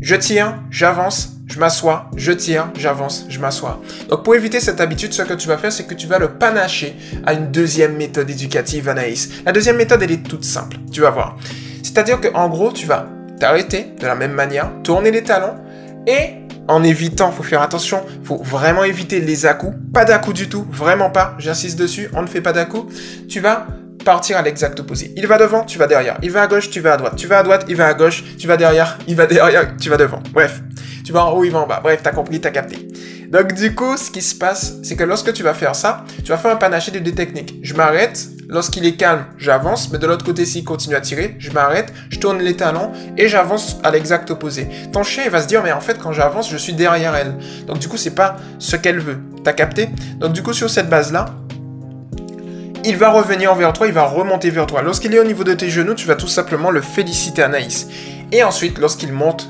Je 0.00 0.16
tire, 0.16 0.58
j'avance, 0.68 1.36
je 1.46 1.60
m'assois, 1.60 2.10
je 2.16 2.32
tire, 2.32 2.70
j'avance, 2.76 3.26
je 3.28 3.38
m'assois. 3.38 3.80
Donc 4.08 4.24
pour 4.24 4.34
éviter 4.34 4.58
cette 4.58 4.80
habitude, 4.80 5.12
ce 5.12 5.22
que 5.22 5.34
tu 5.34 5.46
vas 5.46 5.58
faire, 5.58 5.70
c'est 5.70 5.84
que 5.84 5.94
tu 5.94 6.08
vas 6.08 6.18
le 6.18 6.30
panacher 6.30 6.96
à 7.24 7.34
une 7.34 7.52
deuxième 7.52 7.96
méthode 7.96 8.28
éducative, 8.28 8.88
Anaïs. 8.88 9.30
La 9.46 9.52
deuxième 9.52 9.76
méthode, 9.76 10.02
elle 10.02 10.10
est 10.10 10.26
toute 10.26 10.44
simple, 10.44 10.78
tu 10.90 11.02
vas 11.02 11.10
voir. 11.10 11.36
C'est-à-dire 11.82 12.20
qu'en 12.20 12.48
gros, 12.48 12.72
tu 12.72 12.86
vas 12.86 13.06
t'arrêter 13.38 13.94
de 14.00 14.06
la 14.06 14.14
même 14.14 14.32
manière, 14.32 14.70
tourner 14.82 15.10
les 15.10 15.22
talons 15.22 15.54
et 16.06 16.41
en 16.68 16.82
évitant, 16.82 17.32
faut 17.32 17.42
faire 17.42 17.62
attention, 17.62 18.02
faut 18.24 18.42
vraiment 18.42 18.84
éviter 18.84 19.20
les 19.20 19.46
à 19.46 19.54
Pas 19.92 20.04
dà 20.04 20.18
du 20.32 20.48
tout, 20.48 20.66
vraiment 20.70 21.10
pas, 21.10 21.34
j'insiste 21.38 21.78
dessus, 21.78 22.08
on 22.14 22.22
ne 22.22 22.26
fait 22.26 22.40
pas 22.40 22.52
dà 22.52 22.66
Tu 23.28 23.40
vas 23.40 23.66
partir 24.02 24.36
à 24.36 24.42
l'exact 24.42 24.78
opposé. 24.80 25.12
Il 25.16 25.26
va 25.26 25.38
devant, 25.38 25.64
tu 25.64 25.78
vas 25.78 25.86
derrière. 25.86 26.18
Il 26.22 26.30
va 26.30 26.42
à 26.42 26.46
gauche, 26.46 26.70
tu 26.70 26.80
vas 26.80 26.94
à 26.94 26.96
droite. 26.96 27.14
Tu 27.16 27.26
vas 27.26 27.38
à 27.38 27.42
droite, 27.42 27.64
il 27.68 27.76
va 27.76 27.86
à 27.86 27.94
gauche, 27.94 28.24
tu 28.38 28.46
vas 28.46 28.56
derrière, 28.56 28.98
il 29.06 29.16
va 29.16 29.26
derrière, 29.26 29.76
tu 29.76 29.88
vas 29.88 29.96
devant. 29.96 30.22
Bref, 30.32 30.60
tu 31.04 31.12
vas 31.12 31.26
en 31.26 31.32
haut, 31.32 31.44
il 31.44 31.50
va 31.50 31.60
en 31.60 31.66
bas. 31.66 31.80
Bref, 31.82 32.00
t'as 32.02 32.12
compris, 32.12 32.40
t'as 32.40 32.50
capté. 32.50 32.88
Donc 33.32 33.54
du 33.54 33.74
coup, 33.74 33.96
ce 33.96 34.10
qui 34.10 34.20
se 34.20 34.34
passe, 34.34 34.74
c'est 34.82 34.94
que 34.94 35.04
lorsque 35.04 35.32
tu 35.32 35.42
vas 35.42 35.54
faire 35.54 35.74
ça, 35.74 36.04
tu 36.22 36.30
vas 36.30 36.36
faire 36.36 36.50
un 36.50 36.56
panaché 36.56 36.90
de 36.90 36.98
deux 36.98 37.12
techniques. 37.12 37.54
Je 37.62 37.72
m'arrête, 37.72 38.28
lorsqu'il 38.46 38.84
est 38.84 38.96
calme, 38.96 39.24
j'avance, 39.38 39.90
mais 39.90 39.98
de 39.98 40.06
l'autre 40.06 40.24
côté, 40.24 40.44
s'il 40.44 40.64
continue 40.64 40.96
à 40.96 41.00
tirer, 41.00 41.34
je 41.38 41.50
m'arrête, 41.50 41.94
je 42.10 42.18
tourne 42.18 42.40
les 42.40 42.54
talons 42.56 42.92
et 43.16 43.28
j'avance 43.28 43.78
à 43.82 43.90
l'exact 43.90 44.30
opposé. 44.30 44.68
Ton 44.92 45.02
chien, 45.02 45.22
il 45.24 45.30
va 45.30 45.40
se 45.40 45.46
dire, 45.46 45.62
mais 45.62 45.72
en 45.72 45.80
fait, 45.80 45.98
quand 45.98 46.12
j'avance, 46.12 46.50
je 46.50 46.58
suis 46.58 46.74
derrière 46.74 47.14
elle. 47.14 47.34
Donc 47.66 47.78
du 47.78 47.88
coup, 47.88 47.96
c'est 47.96 48.14
pas 48.14 48.36
ce 48.58 48.76
qu'elle 48.76 49.00
veut. 49.00 49.18
T'as 49.44 49.54
capté? 49.54 49.88
Donc 50.18 50.34
du 50.34 50.42
coup, 50.42 50.52
sur 50.52 50.68
cette 50.68 50.90
base-là, 50.90 51.34
il 52.84 52.96
va 52.96 53.10
revenir 53.10 53.54
vers 53.54 53.72
toi, 53.72 53.86
il 53.86 53.92
va 53.92 54.04
remonter 54.04 54.50
vers 54.50 54.66
toi. 54.66 54.82
Lorsqu'il 54.82 55.14
est 55.14 55.18
au 55.18 55.24
niveau 55.24 55.44
de 55.44 55.54
tes 55.54 55.70
genoux, 55.70 55.94
tu 55.94 56.06
vas 56.06 56.16
tout 56.16 56.28
simplement 56.28 56.70
le 56.70 56.80
féliciter 56.80 57.42
Anaïs. 57.42 57.88
Et 58.32 58.42
ensuite, 58.42 58.78
lorsqu'il 58.78 59.12
monte 59.12 59.48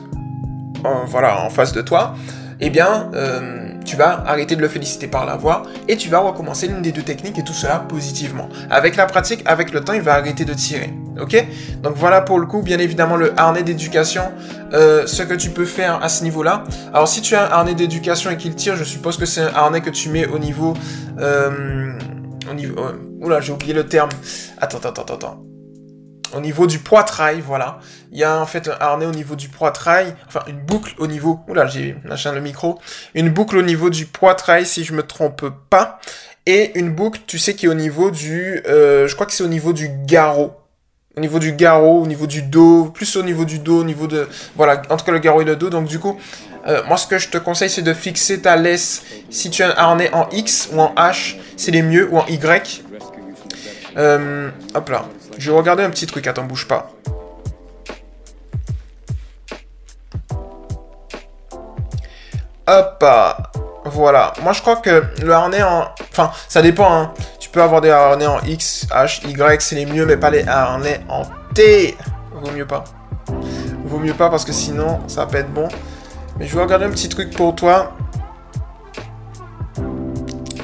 en, 0.85 1.05
voilà, 1.07 1.41
en 1.43 1.51
face 1.51 1.73
de 1.73 1.83
toi, 1.83 2.15
eh 2.61 2.71
bien, 2.71 3.11
euh, 3.15 3.73
tu 3.85 3.97
vas 3.97 4.23
arrêter 4.27 4.55
de 4.55 4.61
le 4.61 4.69
féliciter 4.69 5.09
par 5.09 5.27
la 5.27 5.37
voix 5.37 5.63
et 5.89 5.97
tu 5.97 6.09
vas 6.09 6.19
recommencer 6.19 6.69
l'une 6.69 6.83
des 6.83 6.93
deux 6.93 7.03
techniques 7.03 7.39
et 7.39 7.45
tout 7.45 7.53
cela 7.53 7.81
positivement. 7.81 8.49
Avec 8.71 8.97
la 8.97 9.07
pratique, 9.07 9.43
avec 9.47 9.73
le 9.73 9.81
temps, 9.81 9.95
il 9.95 10.03
va 10.03 10.15
arrêter 10.15 10.45
de 10.45 10.55
tirer. 10.55 10.93
Ok? 11.21 11.45
Donc 11.83 11.95
voilà 11.97 12.21
pour 12.21 12.39
le 12.39 12.47
coup, 12.47 12.63
bien 12.63 12.79
évidemment, 12.79 13.17
le 13.17 13.33
harnais 13.37 13.63
d'éducation, 13.63 14.23
euh, 14.73 15.07
ce 15.07 15.23
que 15.23 15.35
tu 15.35 15.51
peux 15.51 15.65
faire 15.65 16.03
à 16.03 16.09
ce 16.09 16.23
niveau-là. 16.23 16.65
Alors 16.93 17.09
si 17.09 17.21
tu 17.21 17.35
as 17.35 17.47
un 17.47 17.51
harnais 17.51 17.75
d'éducation 17.75 18.31
et 18.31 18.37
qu'il 18.37 18.55
tire, 18.55 18.77
je 18.77 18.85
suppose 18.85 19.17
que 19.17 19.27
c'est 19.27 19.43
un 19.43 19.53
harnais 19.55 19.81
que 19.81 19.91
tu 19.91 20.09
mets 20.09 20.27
au 20.27 20.39
niveau... 20.39 20.75
Euh, 21.19 21.93
au 22.51 22.55
niveau... 22.55 22.77
oula, 23.23 23.41
j'ai 23.41 23.53
oublié 23.53 23.73
le 23.73 23.87
terme. 23.87 24.11
Attends, 24.59 24.79
attends, 24.79 25.03
attends, 25.03 25.15
attends. 25.15 25.43
au 26.35 26.41
niveau 26.41 26.67
du 26.67 26.79
poitrail, 26.79 27.41
voilà. 27.41 27.79
Il 28.11 28.19
y 28.19 28.25
a 28.25 28.41
en 28.41 28.47
fait 28.47 28.69
un 28.69 28.77
harnais 28.81 29.07
au 29.07 29.13
niveau 29.13 29.37
du 29.37 29.49
poitrail, 29.49 30.15
enfin 30.27 30.41
une 30.47 30.61
boucle 30.61 30.95
au 30.99 31.07
niveau, 31.07 31.41
oula 31.49 31.67
j'ai 31.67 31.97
lâché 32.05 32.31
le 32.33 32.41
micro, 32.41 32.79
une 33.15 33.31
boucle 33.31 33.57
au 33.57 33.63
niveau 33.63 33.91
du 33.91 34.07
poitrail 34.07 34.67
si 34.67 34.85
je 34.85 34.93
me 34.93 35.03
trompe 35.03 35.45
pas, 35.71 35.99
et 36.47 36.79
une 36.79 36.91
boucle, 36.91 37.21
tu 37.27 37.39
sais, 37.39 37.55
qui 37.55 37.67
est 37.67 37.69
au 37.69 37.75
niveau 37.75 38.11
du, 38.11 38.63
euh, 38.67 39.07
je 39.07 39.15
crois 39.15 39.27
que 39.27 39.33
c'est 39.33 39.45
au 39.45 39.49
niveau 39.49 39.73
du 39.73 39.89
garrot, 40.07 40.55
au 41.17 41.21
niveau 41.21 41.39
du 41.39 41.53
garrot, 41.53 42.03
au 42.03 42.07
niveau 42.07 42.27
du 42.27 42.43
dos, 42.43 42.87
plus 42.87 43.17
au 43.17 43.23
niveau 43.23 43.45
du 43.45 43.59
dos, 43.59 43.81
au 43.81 43.85
niveau 43.85 44.07
de, 44.07 44.29
voilà, 44.57 44.83
entre 44.91 45.11
le 45.13 45.19
garrot 45.19 45.43
et 45.43 45.45
le 45.45 45.57
dos, 45.57 45.71
donc 45.71 45.87
du 45.87 45.99
coup, 45.99 46.19
euh, 46.67 46.83
moi 46.89 46.97
ce 46.97 47.07
que 47.07 47.19
je 47.19 47.29
te 47.29 47.39
conseille 47.39 47.71
c'est 47.71 47.83
de 47.83 47.95
fixer 47.95 48.41
ta 48.41 48.57
laisse, 48.57 49.03
si 49.31 49.51
tu 49.51 49.63
as 49.63 49.69
un 49.69 49.75
harnais 49.77 50.13
en 50.13 50.29
X 50.31 50.71
ou 50.73 50.81
en 50.81 50.95
H, 50.97 51.37
c'est 51.57 51.71
les 51.71 51.83
mieux, 51.83 52.09
ou 52.11 52.19
en 52.19 52.27
Y, 52.27 52.83
euh, 53.97 54.51
hop 54.75 54.89
là. 54.89 55.05
Je 55.39 55.51
vais 55.51 55.57
regarder 55.57 55.83
un 55.83 55.91
petit 55.91 56.07
truc, 56.07 56.27
attends, 56.27 56.45
bouge 56.45 56.69
pas. 56.69 56.91
Hop, 62.67 63.05
voilà. 63.85 64.33
Moi, 64.43 64.53
je 64.53 64.61
crois 64.61 64.77
que 64.77 65.05
le 65.23 65.33
harnais 65.33 65.63
en... 65.63 65.89
Enfin, 66.11 66.31
ça 66.49 66.63
dépend, 66.63 66.93
hein. 66.93 67.13
Tu 67.41 67.51
peux 67.51 67.63
avoir 67.63 67.81
des 67.81 67.91
harnais 67.91 68.27
en 68.27 68.41
X, 68.41 68.87
H, 68.91 69.27
Y, 69.29 69.61
c'est 69.61 69.75
les 69.75 69.87
mieux, 69.87 70.07
mais 70.07 70.17
pas 70.17 70.31
les 70.31 70.47
harnais 70.47 71.01
en 71.09 71.23
T. 71.55 71.97
Vaut 72.33 72.51
mieux 72.53 72.67
pas. 72.67 72.85
Vaut 73.85 73.99
mieux 73.99 74.15
pas 74.15 74.31
parce 74.31 74.45
que 74.45 74.53
sinon, 74.53 75.01
ça 75.09 75.25
va 75.25 75.31
pas 75.31 75.39
être 75.41 75.53
bon. 75.53 75.69
Mais 76.39 76.47
je 76.47 76.55
vais 76.55 76.63
regarder 76.63 76.87
un 76.87 76.91
petit 76.91 77.09
truc 77.09 77.35
pour 77.37 77.55
toi. 77.55 77.93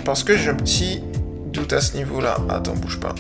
Parce 0.05 0.25
que 0.25 0.37
j'ai 0.37 0.51
un 0.51 0.55
petit 0.55 1.05
à 1.71 1.81
ce 1.81 1.97
niveau-là. 1.97 2.37
Attends, 2.49 2.75
bouge 2.75 2.99
pas. 3.01 3.15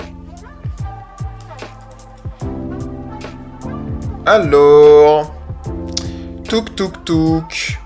Alors... 4.26 5.34
Touk 6.48 6.74
touk 6.74 7.04
touk. 7.04 7.78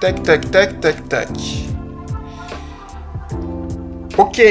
Tac 0.00 0.22
tac 0.22 0.50
tac 0.50 0.80
tac 0.80 1.08
tac. 1.08 1.28
Ok. 4.18 4.42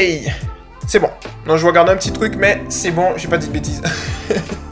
C'est 0.88 1.00
bon. 1.00 1.10
Non, 1.46 1.58
je 1.58 1.62
vais 1.62 1.70
regarder 1.70 1.92
un 1.92 1.98
petit 1.98 2.12
truc, 2.12 2.36
mais 2.36 2.64
c'est 2.70 2.92
bon, 2.92 3.14
j'ai 3.18 3.28
pas 3.28 3.38
dit 3.38 3.48
de 3.48 3.54
bêtises. 3.54 3.84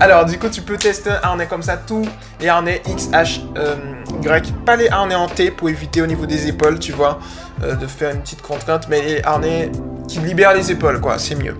Alors, 0.00 0.24
du 0.24 0.38
coup, 0.38 0.48
tu 0.48 0.62
peux 0.62 0.76
tester 0.76 1.10
un 1.10 1.18
harnais 1.22 1.46
comme 1.48 1.62
ça, 1.62 1.76
tous 1.76 2.06
les 2.40 2.48
harnais 2.48 2.80
X, 2.86 3.08
H, 3.08 3.40
euh, 3.56 3.74
Y. 4.22 4.54
Pas 4.64 4.76
les 4.76 4.88
harnais 4.88 5.16
en 5.16 5.26
T 5.26 5.50
pour 5.50 5.68
éviter 5.68 6.00
au 6.02 6.06
niveau 6.06 6.24
des 6.24 6.46
épaules, 6.46 6.78
tu 6.78 6.92
vois, 6.92 7.18
euh, 7.64 7.74
de 7.74 7.86
faire 7.88 8.14
une 8.14 8.20
petite 8.20 8.40
contrainte, 8.40 8.86
mais 8.88 9.02
les 9.02 9.22
harnais 9.24 9.72
qui 10.06 10.20
libèrent 10.20 10.54
les 10.54 10.70
épaules, 10.70 11.00
quoi, 11.00 11.18
c'est 11.18 11.34
mieux. 11.34 11.56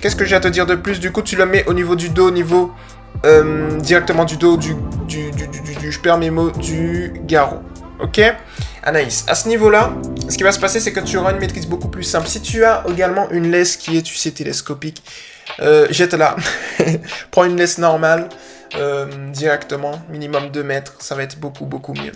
Qu'est-ce 0.00 0.16
que 0.16 0.24
j'ai 0.24 0.34
à 0.34 0.40
te 0.40 0.48
dire 0.48 0.66
de 0.66 0.74
plus? 0.74 0.98
Du 0.98 1.12
coup, 1.12 1.22
tu 1.22 1.36
le 1.36 1.46
mets 1.46 1.64
au 1.66 1.72
niveau 1.72 1.94
du 1.94 2.08
dos, 2.08 2.28
au 2.28 2.30
niveau 2.32 2.72
euh, 3.24 3.78
directement 3.78 4.24
du 4.24 4.36
dos, 4.36 4.56
du, 4.56 4.74
je 5.08 5.98
perds 6.00 6.18
mes 6.18 6.30
mots, 6.30 6.50
du 6.50 7.12
garrot. 7.26 7.62
Ok? 8.00 8.20
Anaïs, 8.82 9.24
à 9.28 9.36
ce 9.36 9.48
niveau-là, 9.48 9.92
ce 10.28 10.36
qui 10.36 10.42
va 10.42 10.50
se 10.50 10.58
passer, 10.58 10.80
c'est 10.80 10.92
que 10.92 11.00
tu 11.00 11.16
auras 11.16 11.32
une 11.32 11.38
maîtrise 11.38 11.66
beaucoup 11.66 11.88
plus 11.88 12.02
simple. 12.02 12.26
Si 12.26 12.42
tu 12.42 12.64
as 12.64 12.84
également 12.88 13.30
une 13.30 13.52
laisse 13.52 13.76
qui 13.76 13.96
est, 13.96 14.02
tu 14.02 14.16
sais, 14.16 14.32
télescopique, 14.32 15.02
euh, 15.60 15.86
jette-la. 15.90 16.36
Prends 17.30 17.44
une 17.44 17.56
laisse 17.56 17.78
normale 17.78 18.28
euh, 18.74 19.06
directement, 19.30 20.02
minimum 20.08 20.50
2 20.50 20.62
mètres. 20.62 20.94
Ça 20.98 21.14
va 21.14 21.22
être 21.22 21.38
beaucoup, 21.38 21.66
beaucoup 21.66 21.94
mieux. 21.94 22.12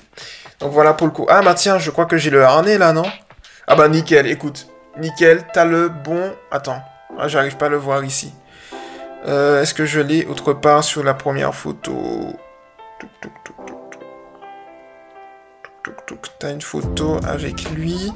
Donc 0.60 0.72
voilà 0.72 0.94
pour 0.94 1.06
le 1.06 1.12
coup. 1.12 1.26
Ah 1.28 1.42
bah 1.42 1.54
tiens, 1.54 1.78
je 1.78 1.90
crois 1.90 2.06
que 2.06 2.16
j'ai 2.16 2.30
le 2.30 2.44
harnais 2.44 2.78
là, 2.78 2.92
non? 2.92 3.06
Ah 3.66 3.76
bah 3.76 3.88
nickel, 3.88 4.26
écoute. 4.26 4.66
Nickel, 4.98 5.44
t'as 5.52 5.64
le 5.64 5.88
bon... 5.88 6.32
Attends, 6.50 6.82
ah, 7.18 7.28
j'arrive 7.28 7.56
pas 7.56 7.66
à 7.66 7.68
le 7.68 7.76
voir 7.76 8.04
ici. 8.04 8.34
Euh, 9.26 9.62
Est-ce 9.62 9.74
que 9.74 9.84
je 9.84 10.00
l'ai 10.00 10.26
autre 10.26 10.52
part 10.52 10.82
sur 10.82 11.04
la 11.04 11.14
première 11.14 11.54
photo? 11.54 12.36
T'as 16.38 16.52
une 16.52 16.60
photo 16.60 17.18
avec 17.26 17.70
lui. 17.70 18.12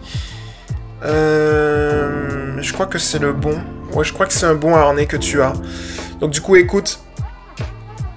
Euh, 1.04 2.56
je 2.60 2.72
crois 2.72 2.86
que 2.86 2.98
c'est 2.98 3.18
le 3.18 3.32
bon. 3.32 3.58
Ouais, 3.92 4.04
je 4.04 4.12
crois 4.12 4.26
que 4.26 4.32
c'est 4.32 4.46
un 4.46 4.54
bon 4.54 4.74
harnais 4.74 5.06
que 5.06 5.16
tu 5.16 5.42
as. 5.42 5.52
Donc 6.20 6.30
du 6.30 6.40
coup, 6.40 6.56
écoute. 6.56 7.00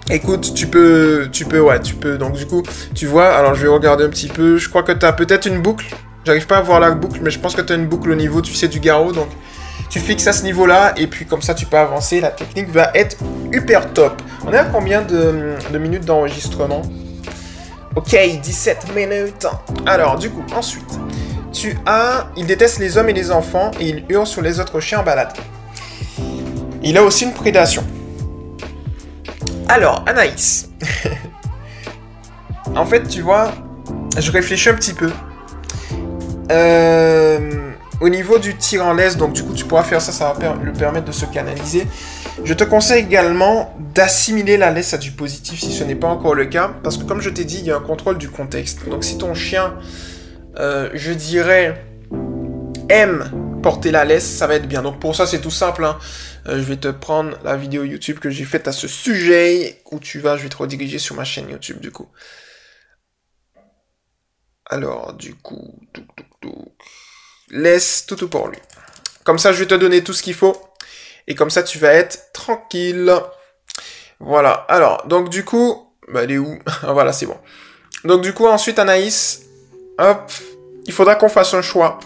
Écoute, 0.09 0.53
tu 0.53 0.67
peux, 0.67 1.27
tu 1.31 1.43
peux, 1.45 1.59
ouais, 1.59 1.81
tu 1.81 1.95
peux. 1.95 2.17
Donc 2.17 2.33
du 2.33 2.45
coup, 2.45 2.63
tu 2.95 3.07
vois, 3.07 3.27
alors 3.27 3.55
je 3.55 3.63
vais 3.63 3.67
regarder 3.67 4.05
un 4.05 4.09
petit 4.09 4.29
peu. 4.29 4.57
Je 4.57 4.69
crois 4.69 4.83
que 4.83 4.93
tu 4.93 5.05
as 5.05 5.11
peut-être 5.11 5.47
une 5.47 5.61
boucle. 5.61 5.93
J'arrive 6.25 6.47
pas 6.47 6.57
à 6.57 6.61
voir 6.61 6.79
la 6.79 6.91
boucle, 6.91 7.19
mais 7.21 7.29
je 7.29 7.39
pense 7.39 7.55
que 7.55 7.61
tu 7.61 7.73
as 7.73 7.75
une 7.75 7.87
boucle 7.87 8.11
au 8.11 8.15
niveau, 8.15 8.41
tu 8.41 8.53
sais, 8.53 8.67
du 8.69 8.79
garrot. 8.79 9.11
Donc 9.11 9.27
tu 9.89 9.99
fixes 9.99 10.27
à 10.27 10.33
ce 10.33 10.43
niveau-là, 10.43 10.93
et 10.97 11.07
puis 11.07 11.25
comme 11.25 11.41
ça, 11.41 11.53
tu 11.53 11.65
peux 11.65 11.77
avancer. 11.77 12.21
La 12.21 12.31
technique 12.31 12.69
va 12.69 12.91
être 12.93 13.17
hyper 13.53 13.93
top. 13.93 14.21
On 14.45 14.53
est 14.53 14.57
à 14.57 14.65
combien 14.65 15.01
de, 15.01 15.55
de 15.71 15.77
minutes 15.77 16.05
d'enregistrement? 16.05 16.81
Ok, 17.95 18.15
17 18.41 18.95
minutes. 18.95 19.47
Alors, 19.85 20.17
du 20.19 20.29
coup, 20.29 20.43
ensuite, 20.55 20.99
Il 22.35 22.45
déteste 22.45 22.79
les 22.79 22.97
hommes 22.97 23.09
et 23.09 23.13
les 23.13 23.31
enfants 23.31 23.71
et 23.79 23.89
il 23.89 24.05
hurle 24.09 24.27
sur 24.27 24.41
les 24.41 24.59
autres 24.59 24.79
chiens 24.79 24.99
en 24.99 25.03
balade. 25.03 25.33
Il 26.83 26.97
a 26.97 27.03
aussi 27.03 27.25
une 27.25 27.33
prédation. 27.33 27.83
Alors, 29.67 30.03
Anaïs. 30.07 30.69
en 32.75 32.85
fait, 32.85 33.07
tu 33.07 33.21
vois, 33.21 33.51
je 34.17 34.31
réfléchis 34.31 34.69
un 34.69 34.75
petit 34.75 34.93
peu. 34.93 35.11
Euh, 36.51 37.71
au 37.99 38.09
niveau 38.09 38.37
du 38.37 38.55
tir 38.55 38.85
en 38.85 38.93
laisse, 38.93 39.17
donc 39.17 39.33
du 39.33 39.43
coup, 39.43 39.53
tu 39.53 39.65
pourras 39.65 39.83
faire 39.83 40.01
ça, 40.01 40.11
ça 40.11 40.33
va 40.33 40.55
lui 40.63 40.71
permettre 40.71 41.05
de 41.05 41.11
se 41.11 41.25
canaliser. 41.25 41.87
Je 42.43 42.53
te 42.53 42.63
conseille 42.63 43.03
également 43.03 43.75
d'assimiler 43.93 44.55
la 44.57 44.71
laisse 44.71 44.93
à 44.93 44.97
du 44.97 45.11
positif 45.11 45.59
si 45.59 45.73
ce 45.73 45.83
n'est 45.83 45.95
pas 45.95 46.07
encore 46.07 46.35
le 46.35 46.45
cas, 46.45 46.71
parce 46.83 46.97
que 46.97 47.03
comme 47.03 47.19
je 47.19 47.29
t'ai 47.29 47.43
dit, 47.43 47.57
il 47.57 47.65
y 47.65 47.71
a 47.71 47.77
un 47.77 47.81
contrôle 47.81 48.17
du 48.17 48.29
contexte. 48.29 48.87
Donc 48.87 49.03
si 49.03 49.17
ton 49.17 49.33
chien 49.33 49.73
euh, 50.59 50.89
je 50.93 51.11
dirais, 51.11 51.83
aime 52.89 53.59
porter 53.61 53.91
la 53.91 54.05
laisse, 54.05 54.25
ça 54.25 54.47
va 54.47 54.55
être 54.55 54.67
bien. 54.67 54.81
Donc 54.81 54.99
pour 54.99 55.15
ça, 55.15 55.27
c'est 55.27 55.41
tout 55.41 55.51
simple. 55.51 55.83
Hein. 55.83 55.99
Euh, 56.47 56.57
je 56.57 56.63
vais 56.63 56.77
te 56.77 56.87
prendre 56.87 57.37
la 57.43 57.57
vidéo 57.57 57.83
YouTube 57.83 58.19
que 58.19 58.29
j'ai 58.29 58.45
faite 58.45 58.67
à 58.67 58.71
ce 58.71 58.87
sujet, 58.87 59.81
où 59.91 59.99
tu 59.99 60.19
vas, 60.19 60.37
je 60.37 60.43
vais 60.43 60.49
te 60.49 60.57
rediriger 60.57 60.99
sur 60.99 61.15
ma 61.15 61.23
chaîne 61.23 61.49
YouTube 61.49 61.79
du 61.79 61.91
coup. 61.91 62.07
Alors, 64.69 65.13
du 65.13 65.33
coup, 65.35 65.79
laisse 67.49 68.05
tout, 68.05 68.15
tout 68.15 68.27
pour 68.27 68.49
lui. 68.49 68.57
Comme 69.23 69.39
ça, 69.39 69.53
je 69.53 69.59
vais 69.59 69.65
te 69.65 69.75
donner 69.75 70.03
tout 70.03 70.13
ce 70.13 70.21
qu'il 70.21 70.33
faut. 70.33 70.55
Et 71.27 71.35
comme 71.35 71.49
ça, 71.49 71.63
tu 71.63 71.77
vas 71.79 71.93
être 71.93 72.31
tranquille. 72.33 73.13
Voilà. 74.19 74.51
Alors, 74.69 75.07
donc 75.07 75.29
du 75.29 75.45
coup, 75.45 75.93
bah, 76.09 76.23
elle 76.23 76.31
est 76.31 76.37
où? 76.37 76.59
Voilà, 76.83 77.13
c'est 77.13 77.25
bon. 77.25 77.37
Donc 78.03 78.21
du 78.21 78.33
coup, 78.33 78.47
ensuite, 78.47 78.79
Anaïs, 78.79 79.46
hop, 79.97 80.31
il 80.85 80.93
faudra 80.93 81.15
qu'on 81.15 81.29
fasse 81.29 81.53
un 81.53 81.61
choix. 81.61 81.99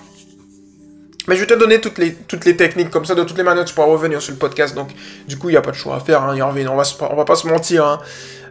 Mais 1.28 1.36
je 1.36 1.42
vais 1.42 1.48
te 1.48 1.54
donner 1.54 1.80
toutes 1.80 2.00
les, 2.00 2.14
toutes 2.14 2.46
les 2.46 2.58
techniques, 2.58 2.90
comme 2.90 3.06
ça, 3.06 3.14
de 3.14 3.24
toutes 3.24 3.38
les 3.38 3.44
manières, 3.44 3.66
tu 3.66 3.76
pourras 3.76 3.88
revenir 3.88 4.22
sur 4.22 4.34
le 4.34 4.40
podcast. 4.40 4.74
Donc, 4.74 4.90
du 5.28 5.38
coup, 5.38 5.50
il 5.50 5.54
n'y 5.54 5.58
a 5.58 5.62
pas 5.62 5.72
de 5.72 5.76
choix 5.76 5.96
à 5.96 6.00
faire, 6.00 6.24
hein, 6.24 6.36
on 6.42 6.52
va, 6.52 6.84
on 7.12 7.16
va 7.16 7.26
pas 7.26 7.36
se 7.36 7.48
mentir. 7.48 7.86
Hein. 7.86 8.00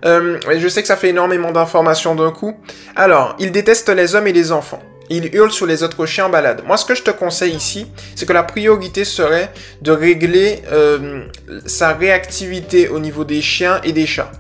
Euh, 0.04 0.38
je 0.56 0.68
sais 0.68 0.80
que 0.80 0.88
ça 0.88 0.96
fait 0.96 1.08
énormément 1.08 1.50
d'informations 1.50 2.14
d'un 2.14 2.30
coup. 2.30 2.56
Alors, 2.94 3.34
il 3.38 3.50
déteste 3.50 3.88
les 3.88 4.14
hommes 4.14 4.28
et 4.28 4.32
les 4.32 4.52
enfants. 4.52 4.80
Il 5.12 5.34
hurle 5.34 5.50
sur 5.50 5.66
les 5.66 5.82
autres 5.82 6.06
chiens 6.06 6.26
en 6.26 6.30
balade. 6.30 6.62
Moi, 6.64 6.76
ce 6.76 6.84
que 6.84 6.94
je 6.94 7.02
te 7.02 7.10
conseille 7.10 7.54
ici, 7.54 7.88
c'est 8.14 8.26
que 8.26 8.32
la 8.32 8.44
priorité 8.44 9.04
serait 9.04 9.52
de 9.82 9.90
régler 9.90 10.62
euh, 10.70 11.24
sa 11.66 11.94
réactivité 11.94 12.88
au 12.88 13.00
niveau 13.00 13.24
des 13.24 13.42
chiens 13.42 13.80
et 13.82 13.92
des 13.92 14.06
chats. 14.06 14.30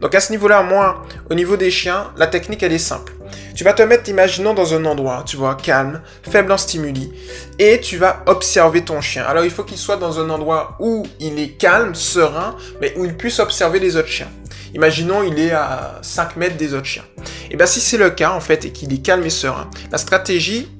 Donc 0.00 0.14
à 0.14 0.20
ce 0.20 0.30
niveau-là, 0.30 0.62
moi, 0.62 1.02
au 1.28 1.34
niveau 1.34 1.56
des 1.56 1.72
chiens, 1.72 2.12
la 2.16 2.28
technique, 2.28 2.62
elle 2.62 2.72
est 2.72 2.78
simple. 2.78 3.12
Tu 3.54 3.64
vas 3.64 3.72
te 3.72 3.82
mettre, 3.82 4.08
imaginons, 4.08 4.54
dans 4.54 4.74
un 4.74 4.84
endroit, 4.84 5.24
tu 5.26 5.36
vois, 5.36 5.54
calme, 5.54 6.00
faible 6.22 6.52
en 6.52 6.58
stimuli, 6.58 7.12
et 7.58 7.80
tu 7.80 7.98
vas 7.98 8.22
observer 8.26 8.82
ton 8.82 9.00
chien. 9.00 9.24
Alors 9.24 9.44
il 9.44 9.50
faut 9.50 9.64
qu'il 9.64 9.78
soit 9.78 9.96
dans 9.96 10.20
un 10.20 10.30
endroit 10.30 10.76
où 10.80 11.06
il 11.20 11.38
est 11.38 11.50
calme, 11.58 11.94
serein, 11.94 12.56
mais 12.80 12.94
où 12.96 13.04
il 13.04 13.16
puisse 13.16 13.38
observer 13.40 13.78
les 13.78 13.96
autres 13.96 14.08
chiens. 14.08 14.30
Imaginons, 14.74 15.22
il 15.22 15.38
est 15.38 15.52
à 15.52 15.98
5 16.00 16.36
mètres 16.36 16.56
des 16.56 16.72
autres 16.72 16.86
chiens. 16.86 17.04
Et 17.50 17.56
bien 17.56 17.66
si 17.66 17.80
c'est 17.80 17.98
le 17.98 18.10
cas, 18.10 18.30
en 18.30 18.40
fait, 18.40 18.64
et 18.64 18.72
qu'il 18.72 18.92
est 18.92 19.02
calme 19.02 19.24
et 19.24 19.30
serein, 19.30 19.68
la 19.90 19.98
stratégie, 19.98 20.70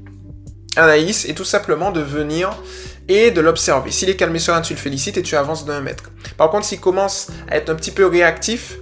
Anaïs, 0.77 1.27
est 1.27 1.35
tout 1.35 1.45
simplement 1.45 1.93
de 1.93 2.01
venir 2.01 2.51
et 3.09 3.31
de 3.31 3.41
l'observer. 3.43 3.91
S'il 3.91 4.09
est 4.09 4.17
calme 4.17 4.35
et 4.35 4.39
serein, 4.39 4.63
tu 4.63 4.73
le 4.73 4.79
félicites 4.79 5.19
et 5.19 5.23
tu 5.23 5.37
avances 5.37 5.67
d'un 5.67 5.83
mètre. 5.83 6.05
Par 6.39 6.51
contre, 6.51 6.65
s'il 6.65 6.81
commence 6.81 7.29
à 7.51 7.57
être 7.57 7.69
un 7.69 7.75
petit 7.75 7.91
peu 7.91 8.07
réactif, 8.07 8.79